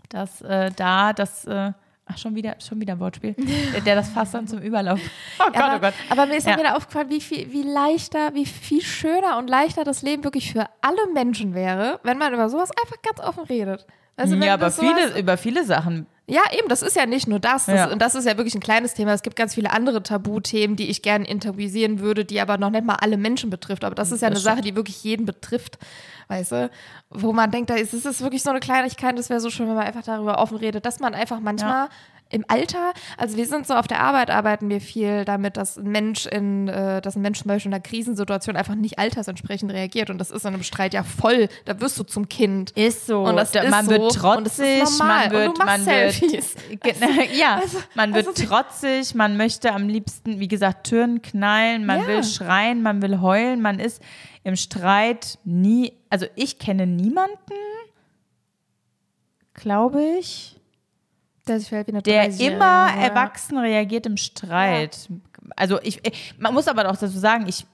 [0.09, 1.71] dass äh, da das, äh,
[2.05, 3.35] ach schon wieder, schon wieder ein Wortspiel,
[3.73, 4.99] der, der das Fass dann zum Überlauf.
[5.39, 5.93] Oh Gott, aber, oh Gott.
[6.09, 6.53] aber mir ist Ja.
[6.55, 10.51] dann wieder aufgefallen, wie viel, wie leichter, wie viel schöner und leichter das Leben wirklich
[10.51, 13.85] für alle Menschen wäre, wenn man über sowas einfach ganz offen redet.
[14.15, 16.05] Also ja, aber viele, über viele Sachen.
[16.25, 17.65] Ja, eben, das ist ja nicht nur das.
[17.65, 17.91] das Ja.
[17.91, 19.11] Und das ist ja wirklich ein kleines Thema.
[19.13, 22.85] Es gibt ganz viele andere Tabuthemen, die ich gerne intervisieren würde, die aber noch nicht
[22.85, 23.83] mal alle Menschen betrifft.
[23.83, 25.77] Aber das ist ja Das eine Sache, die wirklich jeden betrifft.
[26.29, 26.69] Weißt du?
[27.09, 29.67] Wo man denkt, da ist, es ist wirklich so eine Kleinigkeit, das wäre so schön,
[29.67, 31.89] wenn man einfach darüber offen redet, dass man einfach manchmal
[32.33, 35.83] im Alter, also wir sind so auf der Arbeit, arbeiten wir viel damit, dass ein
[35.91, 40.09] Mensch in, äh, dass ein Mensch zum Beispiel in einer Krisensituation einfach nicht altersentsprechend reagiert.
[40.09, 41.47] Und das ist in einem Streit ja voll.
[41.65, 42.71] Da wirst du zum Kind.
[42.71, 43.21] Ist so.
[43.23, 43.91] Und das Da- ist man so.
[43.91, 46.55] wird trotzig, man wird, Und du machst man wird, Selfies.
[46.81, 46.93] Ge-
[47.39, 52.01] ja, Also- man wird also- trotzig, man möchte am liebsten, wie gesagt, Türen knallen, man
[52.01, 52.07] Ja.
[52.07, 54.01] will schreien, man will heulen, man ist
[54.43, 57.37] im Streit nie, also ich kenne niemanden,
[59.53, 60.59] glaube ich,
[61.47, 63.07] Der eine der 30-Jährige, immer ja.
[63.07, 65.09] erwachsen reagiert im Streit.
[65.55, 66.01] Also ich,
[66.37, 67.65] man muss aber auch dazu sagen, ich,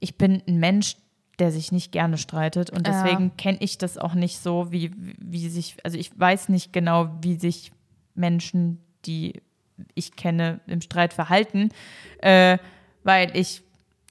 [0.00, 0.96] ich bin ein Mensch,
[1.38, 2.92] der sich nicht gerne streitet und Ja.
[2.92, 7.10] deswegen kenne ich das auch nicht so, wie, wie sich, also ich weiß nicht genau,
[7.22, 7.72] wie sich
[8.14, 9.40] Menschen, die
[9.94, 11.70] ich kenne, im Streit verhalten,
[12.18, 12.58] äh,
[13.04, 13.62] weil ich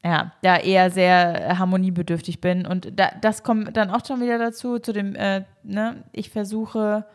[0.03, 2.65] ja, da eher sehr harmoniebedürftig bin.
[2.65, 7.05] Und da, das kommt dann auch schon wieder dazu, zu dem, äh, ne, ich versuche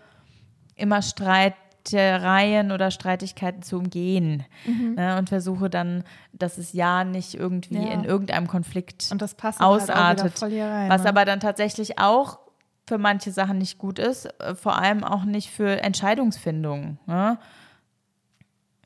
[0.76, 4.44] immer Streitereien oder Streitigkeiten zu umgehen
[4.96, 7.92] ne, und versuche dann, dass es ja nicht irgendwie Ja.
[7.92, 10.44] in irgendeinem Konflikt Und das passt dann halt ausartet.
[10.50, 11.08] hier rein, was ne?
[11.08, 12.38] aber dann tatsächlich auch
[12.86, 16.98] für manche Sachen nicht gut ist, äh, vor allem auch nicht für Entscheidungsfindung.
[17.06, 17.38] Ne?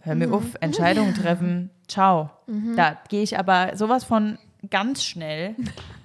[0.02, 0.18] Hör Mhm.
[0.20, 2.30] mir auf, Entscheidungen treffen, ciao.
[2.76, 4.38] Da gehe ich aber sowas von
[4.70, 5.56] ganz schnell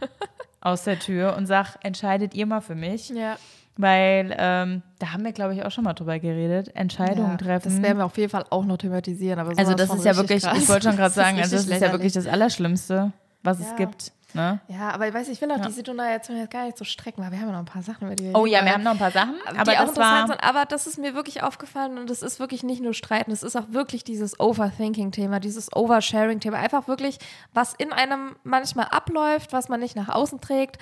[0.62, 3.10] aus der Tür und sag, entscheidet ihr mal für mich.
[3.10, 3.38] Ja.
[3.76, 6.76] Weil ähm, da haben wir, glaube ich, auch schon mal drüber geredet.
[6.76, 7.70] Entscheidungen ja, treffen.
[7.74, 9.40] Das werden wir auf jeden Fall auch noch thematisieren.
[9.40, 10.58] Aber also das ist ja wirklich, krass.
[10.62, 13.12] ich wollte schon gerade sagen, also das ist ja wirklich das Allerschlimmste,
[13.42, 13.76] was es Ja.
[13.78, 14.12] gibt.
[14.36, 14.60] Ne?
[14.68, 15.66] Ja, aber ich weiß, ich will auch Ja.
[15.68, 18.08] die Situation jetzt gar nicht so strecken, weil wir haben ja noch ein paar Sachen,
[18.08, 19.98] über die Oh ja, wir haben noch ein paar Sachen, die aber auch das interessant
[19.98, 20.44] war, sind.
[20.44, 23.56] Aber das ist mir wirklich aufgefallen und das ist wirklich nicht nur Streiten, es ist
[23.56, 26.58] auch wirklich dieses Overthinking-Thema, dieses Oversharing-Thema.
[26.58, 27.20] Einfach wirklich,
[27.54, 30.80] was in einem manchmal abläuft, was man nicht nach außen trägt,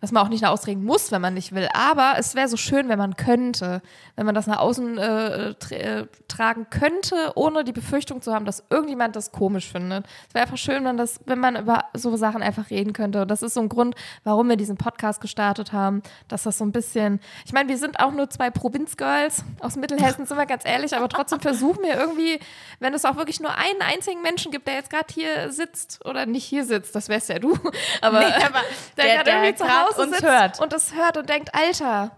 [0.00, 1.68] was man auch nicht nach außen tragen muss, wenn man nicht will.
[1.72, 3.80] Aber es wäre so schön, wenn man könnte,
[4.16, 8.44] wenn man das nach außen äh, tra äh, tragen könnte, ohne die Befürchtung zu haben,
[8.44, 10.04] dass irgendjemand das komisch findet.
[10.28, 13.22] Es wäre einfach schön, wenn, das, wenn man über so Sachen einfach reden könnte.
[13.22, 16.64] Und das ist so ein Grund, warum wir diesen Podcast gestartet haben, dass das so
[16.64, 20.64] ein bisschen, ich meine, wir sind auch nur zwei Provinzgirls aus Mittelhessen, sind wir ganz
[20.66, 22.38] ehrlich, aber trotzdem versuchen wir irgendwie,
[22.80, 26.26] wenn es auch wirklich nur einen einzigen Menschen gibt, der jetzt gerade hier sitzt oder
[26.26, 27.54] nicht hier sitzt, das wärst ja du,
[28.02, 28.60] aber, Nee, aber
[28.96, 30.60] der, der- gerade der irgendwie zu grad Hause uns sitzt hört.
[30.60, 32.12] und das hört und denkt, Alter,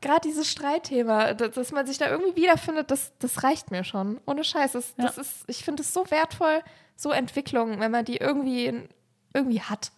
[0.00, 4.20] gerade dieses Streitthema, dass, man sich da irgendwie wiederfindet, das, das reicht mir schon.
[4.26, 4.72] Ohne Scheiß.
[4.72, 6.62] Das, das ist, ich finde es so wertvoll,
[6.96, 8.88] so Entwicklungen, wenn man die irgendwie,
[9.32, 9.92] irgendwie hat.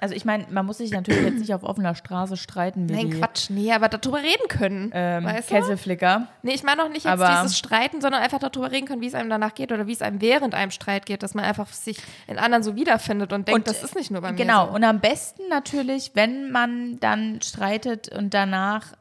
[0.00, 3.10] Also ich meine, man muss sich natürlich jetzt nicht auf offener Straße streiten wie Nein,
[3.10, 4.90] die Quatsch, nee, aber darüber reden können.
[4.94, 5.54] ähm, weißt du?
[5.54, 6.28] Kesselflicker.
[6.42, 9.06] Nee, ich meine auch nicht jetzt Aber- dieses Streiten, sondern einfach darüber reden können, wie
[9.08, 11.68] es einem danach geht oder wie es einem während einem Streit geht, dass man einfach
[11.72, 14.66] sich in anderen so wiederfindet und denkt, Und, das ist nicht nur bei mir Genau,
[14.68, 14.74] so.
[14.74, 18.92] und am besten natürlich, wenn man dann streitet und danach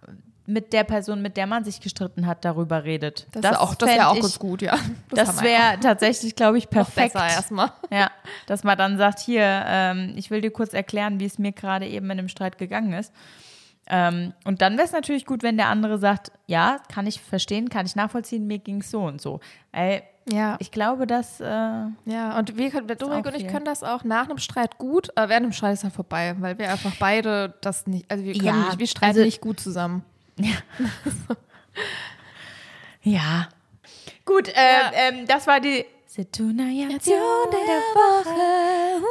[0.49, 3.27] mit der Person, mit der man sich gestritten hat, darüber redet.
[3.33, 4.77] Das, ist auch, das wäre auch ich, ganz gut, ja.
[5.11, 7.13] Das, wir wäre tatsächlich, glaube ich, noch perfekt.
[7.13, 7.71] besser erstmal.
[7.91, 8.09] Ja,
[8.47, 11.85] dass man dann sagt, hier, ähm, ich will dir kurz erklären, wie es mir gerade
[11.85, 13.13] eben in dem Streit gegangen ist.
[13.89, 17.69] Ähm, und dann wäre es natürlich gut, wenn der andere sagt, ja, kann ich verstehen,
[17.69, 19.39] kann ich nachvollziehen, mir ging es so und so.
[19.71, 20.55] Weil Ja.
[20.59, 23.51] ich glaube, dass, äh, Ja, und wir können, Dominik und ich viel.
[23.51, 26.57] können das auch nach einem Streit gut, aber während dem Streit ist dann vorbei, weil
[26.57, 29.59] wir einfach beide das nicht, also wir können Ja, nicht, wir streiten also- nicht gut
[29.59, 30.03] zusammen.
[33.03, 33.49] ja.
[34.25, 34.91] Gut, äh, Ja.
[34.93, 39.03] Ähm, das war die Situation der Woche.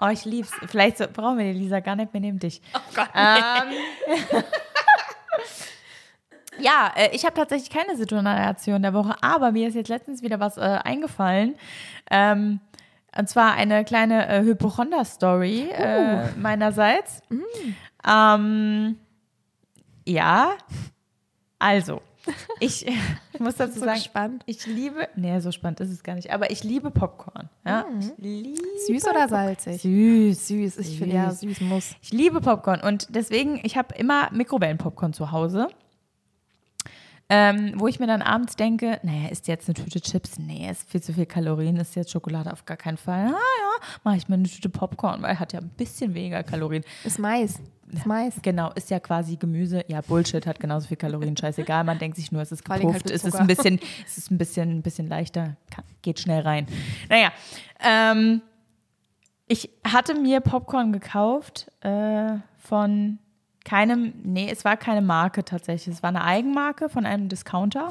[0.00, 0.50] Oh, ich lieb's.
[0.66, 2.60] Vielleicht so, brauchen wir die Lisa gar nicht mehr neben dich.
[2.74, 3.08] Oh Gott.
[3.14, 4.42] Ähm,
[6.58, 10.40] ja, äh, ich habe tatsächlich keine Situation der Woche, aber mir ist jetzt letztens wieder
[10.40, 11.54] was äh, eingefallen.
[12.10, 12.60] Ähm,
[13.16, 17.22] und zwar eine kleine äh, Hypochonder-Story äh, meinerseits.
[18.06, 18.96] Ähm,
[20.06, 20.52] ja,
[21.58, 22.02] also,
[22.60, 22.94] ich, ich
[23.40, 24.42] muss dazu So sagen, gespannt.
[24.46, 27.48] ich liebe, nee, so spannend ist es gar nicht, aber ich liebe Popcorn.
[27.66, 27.86] Ja?
[28.00, 29.82] Ich liebe Süß oder salzig?
[29.82, 30.48] Süß.
[30.48, 31.96] Süß, ich finde ja, süß muss.
[32.02, 35.68] Ich liebe Popcorn und deswegen, ich habe immer Mikrowellenpopcorn zu Hause.
[37.30, 40.38] Ähm, wo ich mir dann abends denke, naja, ist jetzt eine Tüte Chips?
[40.38, 43.28] Nee, ist viel zu viel Kalorien, ist jetzt Schokolade auf gar keinen Fall.
[43.28, 46.84] Ah ja, mache ich mir eine Tüte Popcorn, weil hat ja ein bisschen weniger Kalorien.
[47.02, 47.60] Ist Mais.
[47.90, 48.34] Ist Mais.
[48.42, 49.84] Genau, ist ja quasi Gemüse.
[49.88, 51.84] Ja, Bullshit hat genauso viel Kalorien, scheißegal.
[51.84, 54.30] Man denkt sich nur, es ist halt gepufft, mit es ist ein bisschen, es ist
[54.30, 55.56] ein bisschen, ein bisschen leichter,
[56.02, 56.66] geht schnell rein.
[57.08, 57.32] Naja,
[57.82, 58.42] ähm,
[59.46, 63.18] ich hatte mir Popcorn gekauft äh, von
[63.64, 65.96] keinem, nee, es war keine Marke tatsächlich.
[65.96, 67.88] Es war eine Eigenmarke von einem Discounter.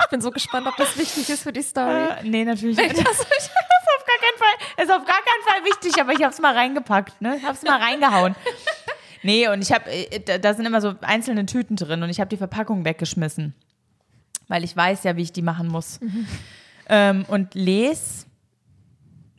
[0.00, 2.04] Ich bin so gespannt, ob das wichtig ist für die Story.
[2.04, 2.90] Äh, nee, natürlich nicht.
[2.90, 6.32] Das ist auf gar keinen Fall, ist auf gar keinen Fall wichtig, aber ich habe
[6.32, 7.36] es mal reingepackt, ne?
[7.36, 8.36] Ich habe es mal reingehauen.
[9.22, 9.84] Nee, und ich habe,
[10.24, 13.54] da, da sind immer so einzelne Tüten drin und ich habe die Verpackung weggeschmissen,
[14.48, 16.00] weil ich weiß ja, wie ich die machen muss.
[16.88, 18.26] Ähm, und lese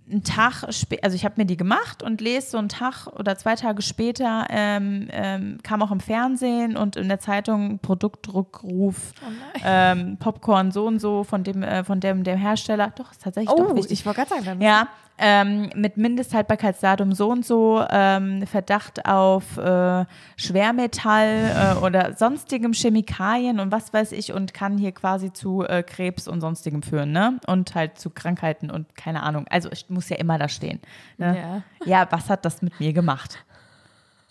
[0.09, 3.37] einen Tag, spä- also ich habe mir die gemacht und lese so einen Tag oder
[3.37, 9.59] zwei Tage später ähm, ähm, kam auch im Fernsehen und in der Zeitung Produktdruckruf Oh
[9.63, 12.91] ähm, Popcorn so und so von dem von dem dem Hersteller.
[12.95, 13.99] Doch ist tatsächlich Oh, doch wichtig.
[13.99, 14.87] ich wollte gerade sagen, dann Ja,
[15.18, 20.05] ähm, mit Mindesthaltbarkeitsdatum so und so, ähm, Verdacht auf äh,
[20.38, 25.84] Schwermetall äh, oder sonstigem Chemikalien und was weiß ich und kann hier quasi zu äh,
[25.84, 27.39] Krebs und sonstigem führen, ne?
[27.47, 29.45] Und halt zu Krankheiten und keine Ahnung.
[29.49, 30.80] Also es muss ja immer da stehen.
[31.18, 31.64] Ne?
[31.86, 32.01] Ja.
[32.01, 33.45] ja, was hat das mit mir gemacht?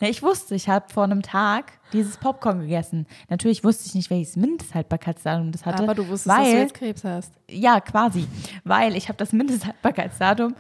[0.03, 3.07] Ja, ich wusste, ich habe vor einem Tag dieses Popcorn gegessen.
[3.31, 5.85] Natürlich wusste ich nicht, welches Mindesthaltbarkeitsdatum das hatte.
[5.85, 7.33] aber du wusstest, weil, dass du jetzt Krebs hast.
[7.49, 8.27] ja, quasi.
[8.65, 10.57] Weil ich habe das Mindesthaltbarkeitsdatum,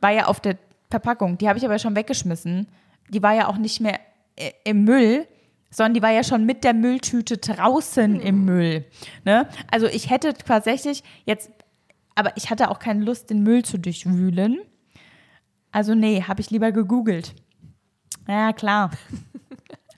[0.00, 0.58] war ja auf der
[0.90, 2.68] Verpackung, die habe ich aber schon weggeschmissen.
[3.08, 3.98] Die war ja auch nicht mehr
[4.36, 5.26] äh, im Müll,
[5.70, 8.84] sondern die war ja schon mit der Mülltüte draußen im Müll.
[9.24, 9.48] Ne?
[9.72, 11.50] Also ich hätte tatsächlich jetzt,
[12.14, 14.60] aber ich hatte auch keine Lust, den Müll zu durchwühlen.
[15.72, 17.34] Also nee, habe ich lieber gegoogelt.
[18.26, 18.90] Ja, klar.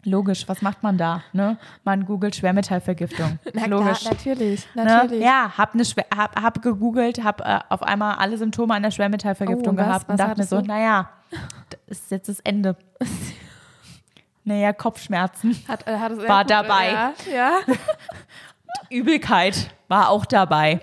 [0.05, 1.23] Logisch, was macht man da?
[1.33, 1.59] Ne?
[1.83, 3.41] Man googelt Schwermetallvergiftung.
[3.55, 4.01] Na Logisch.
[4.01, 4.85] klar, natürlich, Ne?
[4.85, 5.21] natürlich.
[5.25, 9.75] Ja, hab, eine Schwer hab, hab gegoogelt, hab äh, auf einmal alle Symptome einer Schwermetallvergiftung
[9.75, 9.87] Oh, was?
[9.87, 11.09] gehabt und Was dachte mir so, naja,
[11.89, 12.77] das ist jetzt das Ende.
[14.45, 16.91] naja, Kopfschmerzen, Hat, äh, hat War gut, dabei.
[16.93, 17.53] Ja, ja.
[18.91, 20.81] Übelkeit war auch dabei.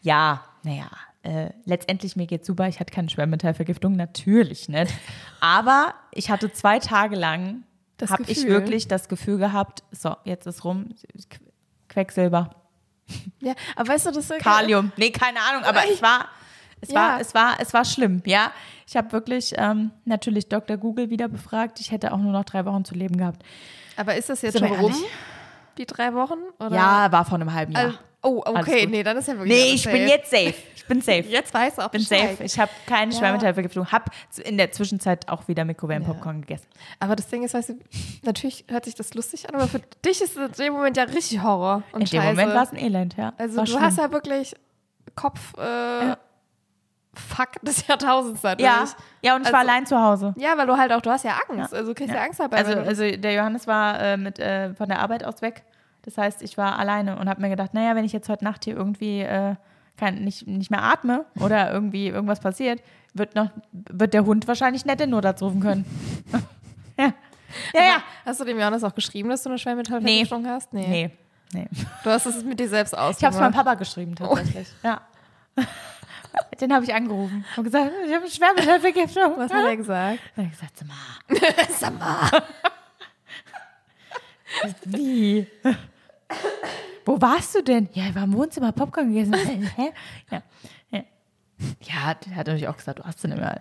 [0.00, 0.86] ja, naja,
[1.26, 2.68] äh, letztendlich mir geht's super.
[2.68, 4.92] Ich hatte keine Schwermetallvergiftung, natürlich nicht.
[5.40, 7.64] Aber ich hatte zwei Tage lang,
[8.08, 10.90] habe ich wirklich das Gefühl gehabt, so, jetzt ist rum,
[11.30, 11.40] Qu-
[11.88, 12.50] Quecksilber.
[13.40, 13.54] ja.
[13.74, 14.92] Aber weißt du, das ist Kalium.
[14.96, 16.26] Nee, keine Ahnung, aber es war,
[16.80, 16.94] es Ja.
[16.94, 18.50] war, es war, es war schlimm, ja.
[18.86, 20.76] Ich habe wirklich ähm, natürlich Dr.
[20.76, 21.80] Google wieder befragt.
[21.80, 23.42] Ich hätte auch nur noch drei Wochen zu leben gehabt.
[23.96, 24.94] Aber ist das jetzt Sind schon rum?
[25.78, 26.38] Die drei Wochen?
[26.60, 26.74] Oder?
[26.76, 27.84] Ja, war vor einem halben Jahr.
[27.86, 29.96] Also, oh, okay, nee, dann ist ja wirklich nee, ich safe.
[29.96, 30.54] bin jetzt safe.
[30.74, 31.20] Ich bin safe.
[31.28, 32.30] Jetzt weiß auch bin Bescheid.
[32.30, 32.44] safe.
[32.44, 33.18] Ich habe keine Ja.
[33.18, 33.90] Schwermetallvergiftung.
[33.90, 34.10] Hab
[34.44, 36.68] in der Zwischenzeit auch wieder Mikrowellenpopcorn gegessen.
[37.00, 37.78] Aber das Ding ist, weißt du,
[38.22, 41.02] natürlich hört sich das lustig an, aber für dich ist es in dem Moment ja
[41.04, 42.28] richtig Horror und In dem Scheiße.
[42.36, 43.32] Moment war es ein Elend, ja.
[43.36, 43.82] Also war du schlimm.
[43.82, 44.54] hast ja wirklich
[45.16, 46.14] Kopf äh,
[47.14, 48.64] Fuck des Jahrtausends dadurch.
[48.64, 48.84] ja,
[49.22, 50.34] ja, und ich war Also- allein zu Hause.
[50.36, 51.72] Ja, weil du halt auch, du hast ja Angst.
[51.74, 52.26] Also du kriegst ja, Ja.
[52.26, 52.58] Angst dabei.
[52.58, 55.64] Also, also der Johannes war äh, mit, äh, von der Arbeit aus weg.
[56.06, 58.64] Das heißt, ich war alleine und habe mir gedacht, naja, wenn ich jetzt heute Nacht
[58.64, 59.56] hier irgendwie äh,
[59.96, 62.80] kein, nicht, nicht mehr atme oder irgendwie irgendwas passiert,
[63.12, 65.84] wird, noch, wird der Hund wahrscheinlich nicht den Notarzt rufen können.
[66.98, 67.12] ja.
[67.74, 68.02] Ja, ja.
[68.24, 70.72] hast du dem Johannes auch geschrieben, dass du eine Schwermetallvergiftung hast?
[70.72, 70.86] Nee.
[70.86, 71.10] Nee.
[71.52, 71.68] nee.
[72.04, 73.40] Du hast es mit dir selbst Ich habe es ausgemacht.
[73.40, 74.68] meinem Papa geschrieben, tatsächlich.
[74.82, 75.00] Ja.
[76.60, 79.34] Den habe ich angerufen und gesagt, ich habe eine Schwermetallvergiftung.
[79.36, 80.18] Was hat er gesagt?
[80.36, 80.96] Er hat gesagt, sag mal.
[81.70, 82.42] Sag mal.
[84.84, 85.46] Wie?
[87.04, 87.88] Wo warst du denn?
[87.92, 89.34] Ja, ich war im Wohnzimmer Popcorn gegessen.
[89.76, 89.92] Hä?
[90.30, 90.42] Ja.
[90.90, 91.02] Ja.
[91.80, 93.60] ja, der hat natürlich auch gesagt, du hast sie nicht mehr.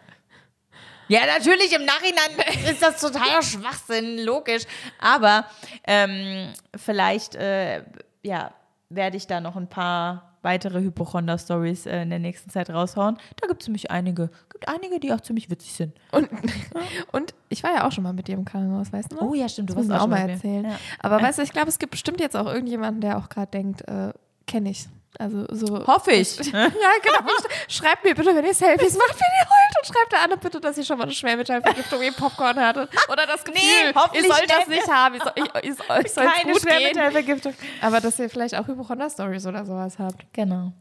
[1.07, 4.63] Ja, natürlich, im Nachhinein ist das totaler Schwachsinn, logisch.
[4.99, 5.45] Aber
[5.85, 7.83] ähm, vielleicht, äh,
[8.23, 8.51] ja,
[8.89, 13.17] werde ich da noch ein paar weitere Hypochonder-Stories äh, in der nächsten Zeit raushauen.
[13.41, 14.29] Da gibt es nämlich einige.
[14.49, 15.93] gibt einige, die auch ziemlich witzig sind.
[16.11, 16.29] Und,
[17.11, 19.23] und ich war ja auch schon mal mit dir im Krankenhaus, weißt du noch?
[19.23, 20.63] Oh ja, stimmt, du Das muss warst ich auch mal erzählen.
[20.63, 20.77] Ja.
[20.99, 23.85] Aber weißt du, ich glaube, es gibt bestimmt jetzt auch irgendjemanden, der auch gerade denkt,
[23.89, 24.13] äh,
[24.47, 24.87] kenne ich.
[25.17, 25.85] Also so.
[25.87, 26.37] Hoffe ich.
[26.53, 27.29] Ja, genau.
[27.31, 30.37] Sch- Schreibt mir bitte, wenn ihr Selfies macht, wenn ihr heult und schreibt der Anne
[30.37, 32.89] bitte, dass ihr schon mal eine Schwermetallvergiftung im Popcorn hattet.
[33.11, 34.87] Oder das Gefühl, hoffentlich ihr sollt das nicht.
[34.91, 35.15] haben.
[35.15, 35.69] Ihr soll, ich,
[36.05, 36.71] ich, soll Keine gut gehen.
[36.71, 37.53] Schwermetallvergiftung.
[37.81, 40.25] Aber dass ihr vielleicht auch Hypochonder-Stories oder sowas habt.
[40.33, 40.73] Genau.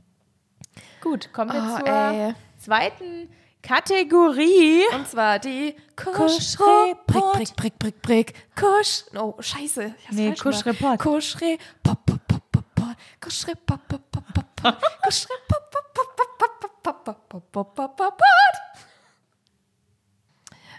[1.01, 2.35] Gut, kommen wir Oh, zur ey.
[2.63, 3.29] zweiten
[3.63, 4.83] Kategorie.
[4.95, 7.07] Und zwar die Kuschreport.
[7.07, 8.35] Brick, brick, brick, brick, brick.
[8.57, 9.05] Kusch.
[9.17, 9.95] Oh, scheiße.
[10.11, 10.99] Nee, falsch gemacht.
[10.99, 11.61] Kuschreport.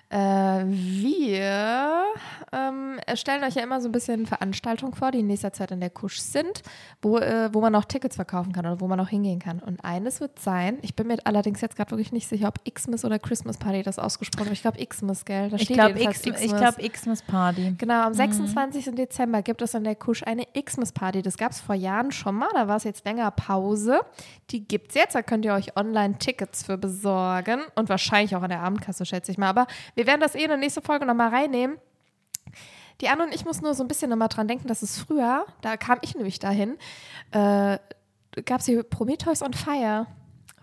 [0.10, 2.05] Äh, wir
[2.56, 5.80] ähm, stellen euch ja immer so ein bisschen Veranstaltungen vor, die in nächster Zeit in
[5.80, 6.62] der Kusch sind,
[7.02, 9.60] wo, äh, wo man noch Tickets verkaufen kann oder wo man noch hingehen kann.
[9.60, 13.04] Und eines wird sein, ich bin mir allerdings jetzt gerade wirklich nicht sicher, ob Xmas
[13.04, 14.56] oder Christmas Party das ausgesprochen wird.
[14.56, 15.50] Ich glaube Xmas, gell?
[15.50, 17.76] Da Ich glaube jedenfalls X, ich Xmas Party.
[17.78, 18.96] Genau, am 26.
[18.96, 21.22] Dezember gibt es an der Kusch eine Xmas-Party.
[21.22, 24.02] Das gab es vor Jahren schon mal, da war es jetzt länger Pause.
[24.52, 28.42] Die gibt es jetzt, da könnt ihr euch online Tickets für besorgen und wahrscheinlich auch
[28.42, 29.50] an der Abendkasse, schätze ich mal.
[29.50, 31.78] Aber wir werden das eh in der nächsten Folge nochmal reinnehmen.
[33.02, 35.46] Die Anne und ich muss nur so ein bisschen nochmal dran denken, dass es früher,
[35.62, 36.78] da kam ich nämlich dahin,
[37.32, 37.78] äh,
[38.46, 40.08] gab es hier Prometheus on Fire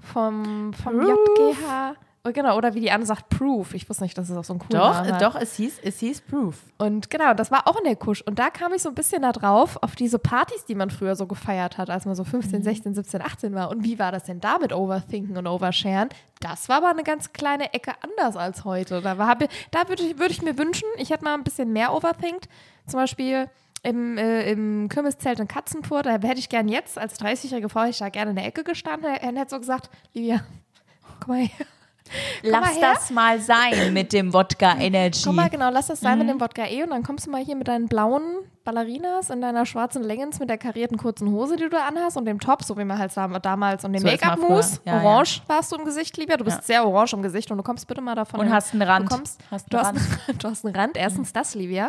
[0.00, 1.00] vom, vom.
[1.00, 1.94] JGH.
[2.24, 3.74] Genau, oder wie die Anne sagt, Proof.
[3.74, 5.22] Ich wusste nicht, dass es auch so einen coolen Doch, Namen hat.
[5.22, 6.54] doch, es hieß, es hieß Proof.
[6.78, 8.22] Und genau, das war auch in der Kusch.
[8.22, 11.16] Und da kam ich so ein bisschen da drauf, auf diese Partys, die man früher
[11.16, 13.70] so gefeiert hat, als man so 15, 16, 17, 18 war.
[13.70, 16.10] Und wie war das denn da mit Overthinken und Oversharen?
[16.38, 19.00] Das war aber eine ganz kleine Ecke anders als heute.
[19.02, 19.36] Da, war-
[19.72, 22.48] da würde ich, würd ich mir wünschen, ich hätte mal ein bisschen mehr overthinkt.
[22.86, 23.50] Zum Beispiel
[23.82, 27.98] im, äh, im Kürbiszelt in Katzenpur, da hätte ich gern jetzt, als 30-jährige Frau, ich
[27.98, 30.40] da gerne in der Ecke gestanden und hätte so gesagt, Livia,
[31.18, 31.66] komm mal her.
[32.42, 35.22] Lass mal das mal sein mit dem Wodka Energy.
[35.24, 36.26] Komm mal, genau, lass das sein Mhm.
[36.26, 38.22] mit dem Wodka E und dann kommst du mal hier mit deinen blauen
[38.64, 42.26] Ballerinas in deiner schwarzen Leggings mit der karierten kurzen Hose, die du da anhast und
[42.26, 44.78] dem Top, so wie man halt dam- damals und dem So Make-up-Mousse.
[44.84, 46.36] Ja, orange warst du im Gesicht, Livia.
[46.36, 46.62] Du bist Ja.
[46.62, 48.38] sehr orange im Gesicht und du kommst bitte mal davon.
[48.38, 49.10] Und hast einen Rand.
[49.10, 50.96] Du, kommst, Hast du, einen hast, einen, du hast einen Rand.
[50.96, 51.88] Erstens das, Livia.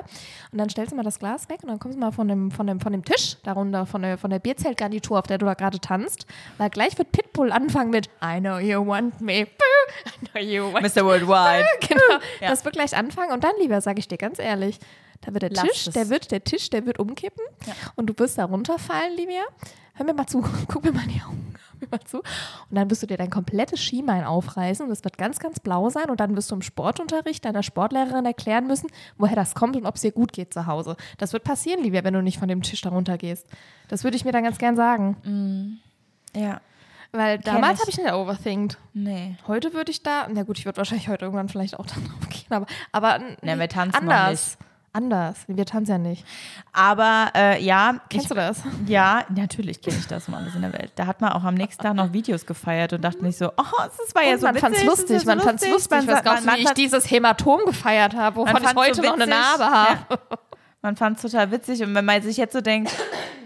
[0.52, 2.50] Und dann stellst du mal das Glas weg und dann kommst du mal von dem,
[2.50, 5.54] von dem, von dem Tisch, darunter von der, von der Bierzeltgarnitur, auf der du da
[5.54, 6.26] gerade tanzt.
[6.58, 9.46] Weil gleich wird Pitbull anfangen mit I know you want me.
[10.06, 11.04] I know you want Mr.
[11.06, 11.66] Worldwide.
[11.88, 12.02] genau.
[12.42, 12.50] Ja.
[12.50, 14.80] Das wird gleich anfangen und dann, lieber, sage ich dir ganz ehrlich,
[15.22, 15.94] da wird der Lass Tisch, es.
[15.94, 17.74] der wird, der Tisch, der wird umkippen Ja.
[17.96, 19.44] und du wirst da runterfallen, Livia.
[19.96, 22.18] Hör mir mal zu, guck mir mal in die Augen, hör mir mal zu.
[22.18, 22.26] Und
[22.72, 26.10] dann wirst du dir dein komplettes Schienbein aufreißen und es wird ganz, ganz blau sein
[26.10, 29.96] und dann wirst du im Sportunterricht deiner Sportlehrerin erklären müssen, woher das kommt und ob
[29.96, 30.98] es dir gut geht zu Hause.
[31.20, 33.46] Das wird passieren, Livia, wenn du nicht von dem Tisch da runtergehst.
[33.88, 35.80] Das würde ich mir dann ganz gern sagen.
[36.36, 36.60] Ja.
[37.14, 38.78] Weil damals habe ich nicht overthinkt.
[38.94, 39.36] Nee.
[39.48, 42.28] Heute würde ich da, na gut, ich würde wahrscheinlich heute irgendwann vielleicht auch dann drauf
[42.30, 44.58] gehen, aber, aber n- Na, wir tanzen anders.
[44.96, 45.38] Anders.
[45.48, 46.24] Wir tanzen ja nicht.
[46.72, 48.62] Aber äh, ja, Kennst ich, du das?
[48.86, 50.92] ja, natürlich kenne ich das um alles in der Welt.
[50.96, 53.64] Da hat man auch am nächsten Tag noch Videos gefeiert und dachte nicht so, oh,
[53.98, 54.70] das war ja Und so man witzig.
[54.70, 55.92] fand's lustig, man so fand's lustig.
[56.06, 58.96] Man, Was glaubst du, man, wie ich fand- dieses Hämatom gefeiert habe, wovon ich heute
[58.96, 59.26] so noch eine.
[59.28, 60.00] Narbe habe?
[60.12, 60.18] Ja.
[60.84, 62.92] Man fand es total witzig und wenn man sich jetzt so denkt,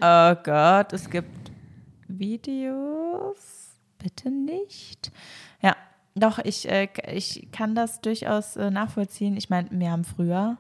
[0.02, 1.30] oh Gott, es gibt
[2.10, 3.38] Videos,
[4.08, 5.12] bitte nicht.
[5.62, 5.76] Ja,
[6.16, 9.36] doch, ich, äh, ich kann das durchaus äh, nachvollziehen.
[9.36, 10.58] Ich meine, wir haben früher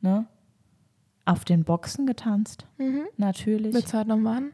[0.00, 0.26] ne,
[1.24, 2.66] auf den Boxen getanzt.
[3.16, 3.72] Natürlich.
[3.72, 4.52] Willst du heute noch machen?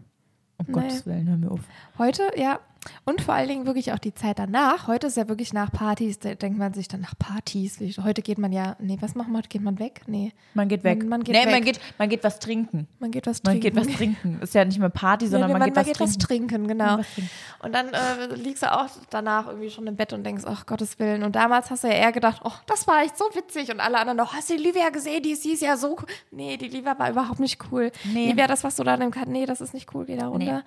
[0.59, 0.73] um nee.
[0.73, 1.61] Gottes Willen, hör mir auf.
[1.99, 2.61] Heute, ja.
[3.05, 4.87] Und vor allen Dingen wirklich auch die Zeit danach.
[4.87, 7.79] Heute ist ja wirklich nach Partys, da denkt man sich dann nach Partys.
[8.03, 9.49] Heute geht man ja, nee, was machen wir heute?
[9.49, 10.03] Geht man weg?
[10.07, 10.99] Nee, Man geht weg.
[11.01, 11.53] Man- man geht nee, weg.
[11.53, 12.87] man geht, man geht was trinken.
[12.99, 13.77] man geht was Man trinken.
[13.77, 14.39] geht was trinken.
[14.43, 16.19] Ist ja nicht mehr Party, sondern Nee, man, geht, was, trinken.
[16.19, 16.99] trinken, genau.
[16.99, 17.31] was trinken.
[17.63, 20.99] Und dann äh, liegst du auch danach irgendwie schon im Bett und denkst, ach Gottes
[20.99, 21.23] Willen.
[21.23, 23.71] Und damals hast du ja eher gedacht, oh, das war echt so witzig.
[23.71, 25.23] Und alle anderen noch, hast du die Livia gesehen?
[25.23, 26.07] Die, sie ist ja so cool.
[26.31, 27.91] Nee, die Livia war überhaupt nicht cool.
[28.13, 28.29] Nee.
[28.31, 30.65] Livia, das, was du da Ka- nee, das ist nicht cool, geh da runter.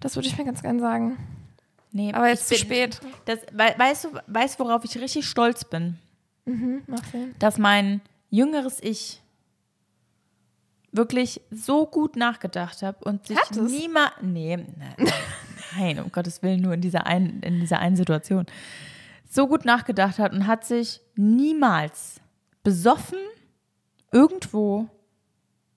[0.00, 1.16] Das würde ich mir ganz gern sagen.
[1.92, 3.00] Nee, Aber jetzt zu spät.
[3.26, 5.98] Das, wei- weißt du, weißt, worauf ich richtig stolz bin?
[6.86, 7.34] Mach Sinn.
[7.38, 9.20] Dass mein jüngeres Ich
[10.90, 14.12] wirklich so gut nachgedacht habe und sich niemals.
[14.20, 14.94] Nee, nein,
[15.76, 18.46] nein, um Gottes Willen, nur in dieser, einen, in dieser einen Situation.
[19.30, 22.16] So gut nachgedacht hat und hat sich niemals
[22.62, 23.18] besoffen
[24.10, 24.88] irgendwo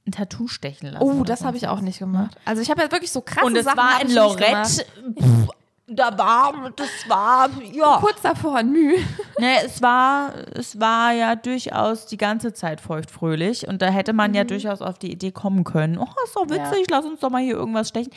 [0.05, 1.03] ein Tattoo stechen lassen.
[1.03, 2.37] Oh, das habe ich auch nicht gemacht.
[2.45, 4.13] Also ich habe ja wirklich so krasse Und es Sachen war in.
[4.13, 4.85] Lorette.
[5.19, 5.47] Pff,
[5.87, 7.97] da war, das war, ja.
[7.99, 8.97] Kurz davor, nü.
[9.37, 14.33] Ne, es war, es war ja durchaus die ganze Zeit feuchtfröhlich und da hätte man
[14.33, 15.97] ja durchaus auf die Idee kommen können.
[15.97, 18.11] Oh, ist doch witzig, lass uns doch mal hier irgendwas stechen.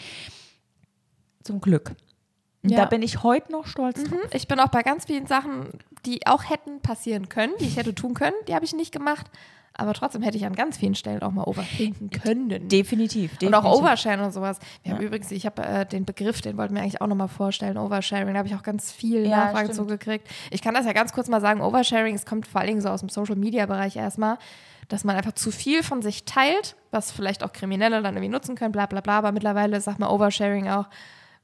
[1.42, 1.92] Zum Glück.
[2.62, 2.78] Ja.
[2.78, 4.12] Da bin ich heute noch stolz drauf.
[4.12, 4.30] Mhm.
[4.32, 5.68] Ich bin auch bei ganz vielen Sachen,
[6.06, 9.26] die auch hätten passieren können, die ich hätte tun können, die habe ich nicht gemacht.
[9.80, 12.48] Aber trotzdem hätte ich an ganz vielen Stellen auch mal overthinken können.
[12.68, 13.46] Definitiv, definitiv.
[13.48, 14.58] Und auch Oversharen und sowas.
[14.82, 15.06] Wir haben Ja.
[15.06, 18.38] übrigens, ich habe äh, den Begriff, den wollten wir eigentlich auch nochmal vorstellen, Oversharing, da
[18.38, 20.28] habe ich auch ganz viel Ja, Nachfragen zugekriegt.
[20.50, 22.88] Ich kann das ja ganz kurz mal sagen, Oversharing, es kommt vor allen Dingen so
[22.88, 24.36] aus dem Social-Media-Bereich erstmal,
[24.88, 28.56] dass man einfach zu viel von sich teilt, was vielleicht auch Kriminelle dann irgendwie nutzen
[28.56, 30.86] können, bla bla bla, aber mittlerweile sagt man Oversharing auch,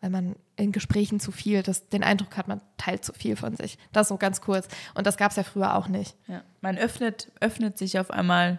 [0.04, 3.56] wenn man in Gesprächen zu viel, das, den Eindruck hat, man teilt zu viel von
[3.56, 3.78] sich.
[3.92, 4.68] Das so ganz kurz.
[4.94, 6.14] Und das gab es ja früher auch nicht.
[6.28, 6.42] Ja.
[6.60, 8.58] Man öffnet, öffnet sich auf einmal,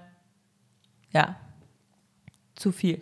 [1.11, 1.35] ja,
[2.55, 2.99] zu viel.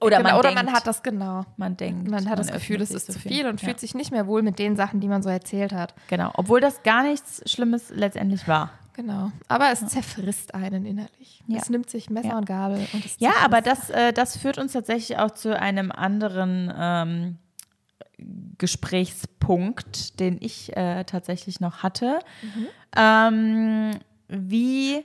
[0.00, 1.46] Oder, genau, man oder denkt, man hat das genau.
[1.56, 3.68] man denkt, Man hat das Gefühl, es ist zu so viel und Ja.
[3.68, 5.94] fühlt sich nicht mehr wohl mit den Sachen, die man so erzählt hat.
[6.08, 8.70] Genau, obwohl das gar nichts Schlimmes letztendlich war.
[8.94, 9.30] Genau.
[9.46, 11.42] Aber es zerfrisst einen innerlich.
[11.46, 11.58] Ja.
[11.58, 12.38] Es nimmt sich Messer Ja.
[12.38, 16.72] und Gabel und Ja, aber das, äh, das führt uns tatsächlich auch zu einem anderen
[16.76, 17.38] ähm,
[18.58, 22.20] Gesprächspunkt, den ich äh, tatsächlich noch hatte.
[22.96, 23.90] Ähm,
[24.28, 25.04] wie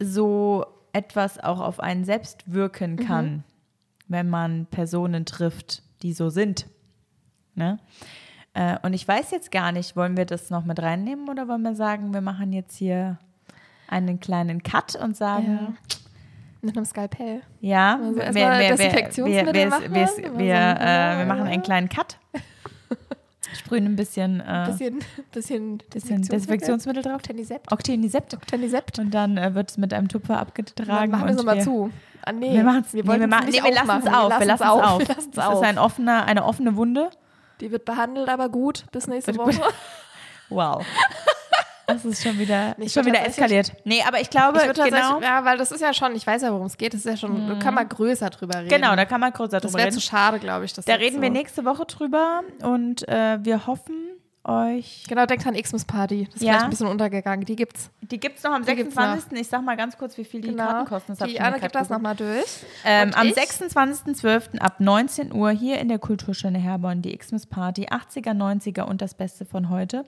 [0.00, 3.44] so etwas auch auf einen selbst wirken kann,
[4.08, 6.66] wenn man Personen trifft, die so sind.
[7.54, 7.78] Ne?
[8.54, 11.62] Äh, und ich weiß jetzt gar nicht, wollen wir das noch mit reinnehmen oder wollen
[11.62, 13.18] wir sagen, wir machen jetzt hier
[13.88, 15.74] einen kleinen Cut und sagen, Ja.
[16.64, 17.42] Mit einem Skalpell.
[17.60, 20.60] ja, Also wir, erstmal wir, wir, Desinfektionsmittel wir, machen wir, lassen, wir, immer wir, so
[20.60, 22.18] ein- äh, wir machen einen kleinen Cut.
[23.54, 25.00] Sprühen ein bisschen, äh, Bisschen,
[25.32, 27.16] bisschen, bisschen Desinfektionsmittel drauf.
[27.16, 27.70] Octanisept.
[27.70, 28.32] Octinisept.
[28.34, 28.98] Octanisept.
[28.98, 31.10] Und dann äh, wird es mit einem Tupfer Dann abgetragen.
[31.10, 31.90] machen wir es mal zu.
[32.24, 32.52] Ah, nee.
[32.54, 34.38] Wir, machen's, wir nee, wir, machen, nee, wir lassen es auf.
[34.40, 35.04] Wir lassen es auf.
[35.04, 37.10] Das ist ein offener, eine offene Wunde.
[37.60, 38.84] Die wird behandelt, aber gut.
[38.92, 39.52] Bis nächste Woche.
[40.48, 40.84] Wow.
[41.86, 43.72] Das ist schon wieder, ich schon wieder eskaliert.
[43.84, 46.52] Nee, aber ich glaube, Ich genau, ja, weil das ist ja schon, ich weiß ja,
[46.52, 48.68] worum es geht, das ist ja schon, da kann man größer drüber reden.
[48.68, 49.94] genau, da kann man kurz das darüber wäre reden.
[49.94, 50.72] zu schade, glaube ich.
[50.74, 51.22] Da reden so.
[51.22, 53.94] wir nächste Woche drüber und äh, wir hoffen,
[54.44, 55.04] euch.
[55.08, 56.24] Genau, denkt an Xmas Party.
[56.26, 56.52] Das ist Ja.
[56.52, 57.44] vielleicht ein bisschen untergegangen.
[57.44, 57.90] Die gibt's.
[58.00, 59.40] Die gibt es noch am Die gibt's 26.
[59.40, 60.64] Ich sag mal ganz kurz, wie viel die Genau.
[60.64, 61.14] Karten kosten.
[61.16, 62.44] Das Die grad gibt das nochmal durch.
[62.84, 63.34] Ähm, am ich?
[63.34, 64.58] 26.12.
[64.58, 69.14] ab 19 Uhr hier in der Kulturschöne Herborn die Xmas Party, 80er, 90er und das
[69.14, 70.04] Beste von heute.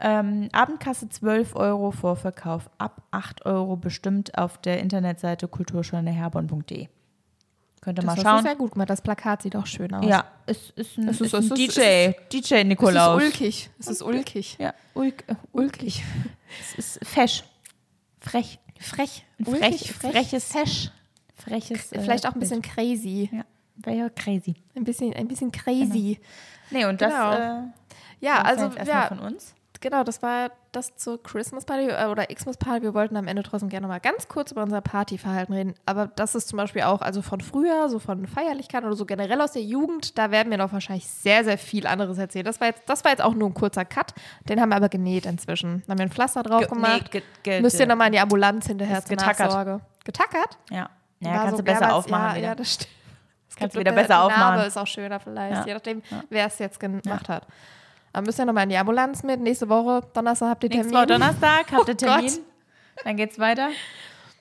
[0.00, 6.88] Ähm, Abendkasse 12 Euro, Vorverkauf ab 8 Euro, bestimmt auf der Internetseite kulturschöneherborn.de.
[7.80, 8.42] Könnt ihr Das mal schauen.
[8.42, 8.90] sehr gut gemacht.
[8.90, 10.04] Das Plakat sieht auch schön aus.
[10.04, 13.22] Ja, es ist ein, Es ist- ist ein es ist- DJ, DJ Nikolaus.
[13.22, 13.70] Es ist ulkig.
[13.78, 14.56] Es ist ulkig.
[14.58, 16.02] Ja, ulk, äh, Ulkig.
[16.60, 17.42] es ist fesch.
[18.20, 18.58] Frech.
[18.78, 19.24] Frech.
[19.46, 20.12] Ulkig, frech, frech.
[20.12, 20.90] freches Fesch.
[21.36, 21.92] Freches.
[21.92, 23.30] äh, Vielleicht auch ein bisschen crazy.
[23.32, 23.44] Ja,
[23.76, 24.56] wäre ja crazy.
[24.74, 26.18] Ein bisschen, ein bisschen crazy.
[26.70, 27.32] Nee, und das Genau.
[27.32, 27.62] äh,
[28.20, 29.54] Ja, also ja, von uns.
[29.80, 32.82] genau, das war das zur Christmas Party äh, oder Xmas Party.
[32.82, 35.74] Wir wollten am Ende trotzdem gerne mal ganz kurz über unser Partyverhalten reden.
[35.86, 39.40] Aber das ist zum Beispiel auch, also von früher, so von Feierlichkeiten oder so generell
[39.40, 42.44] aus der Jugend, da werden wir noch wahrscheinlich sehr, sehr viel anderes erzählen.
[42.44, 44.14] Das war jetzt, das war jetzt auch nur ein kurzer Cut.
[44.48, 45.82] Den haben wir aber genäht inzwischen.
[45.86, 47.02] Da haben wir ein Pflaster drauf Ge- gemacht.
[47.04, 49.46] nee, ge- ge- Müsst ihr nochmal in die Ambulanz hinterher zur getackert.
[49.46, 49.80] Nachsorge.
[50.04, 50.58] Getackert?
[50.70, 50.88] Ja,
[51.20, 52.46] ja War kannst so du besser aufmachen ja, wieder.
[52.48, 52.90] Ja, das stimmt.
[53.48, 54.54] Es Kannst gibt wieder die- besser die aufmachen.
[54.56, 55.66] Narbe ist auch schöner vielleicht, Ja.
[55.66, 57.46] je nachdem, wer es jetzt gemacht hat.
[58.12, 59.40] Aber müsst ihr nochmal in die Ambulanz mit.
[59.40, 60.98] Nächste Woche, Donnerstag habt ihr Nächste Termin.
[60.98, 62.26] Woche Donnerstag habt ihr Oh Termin.
[62.26, 62.40] Gott.
[63.04, 63.68] Dann geht's weiter.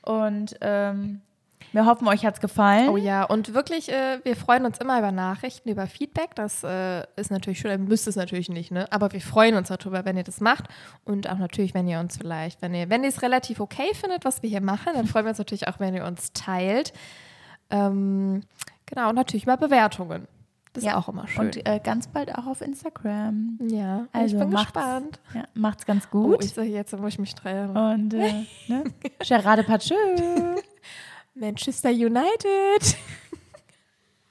[0.01, 1.21] Und ähm,
[1.71, 2.89] wir hoffen, euch hat's gefallen.
[2.89, 6.33] Oh ja, und wirklich, äh, wir freuen uns immer über Nachrichten, über Feedback.
[6.33, 8.91] Das äh, ist natürlich schön, ihr müsst es natürlich nicht, ne?
[8.91, 10.65] Aber wir freuen uns darüber, wenn ihr das macht.
[11.05, 14.25] Und auch natürlich, wenn ihr uns vielleicht, wenn ihr, wenn ihr es relativ okay findet,
[14.25, 16.91] was wir hier machen, dann freuen wir uns natürlich auch, wenn ihr uns teilt.
[17.69, 18.41] Ähm,
[18.87, 20.27] genau, und natürlich über Bewertungen.
[20.73, 21.45] Das Ja, ist auch immer schön.
[21.47, 23.57] Und äh, ganz bald auch auf Instagram.
[23.61, 25.19] ja, Also ich bin macht's, gespannt.
[25.33, 26.43] Ja, macht's ganz Oh, gut.
[26.43, 27.75] ich sage jetzt, muss ich mich drehen.
[27.75, 28.83] Und äh, ne?
[29.19, 29.95] Gerade Patschö.
[31.33, 32.97] Manchester United.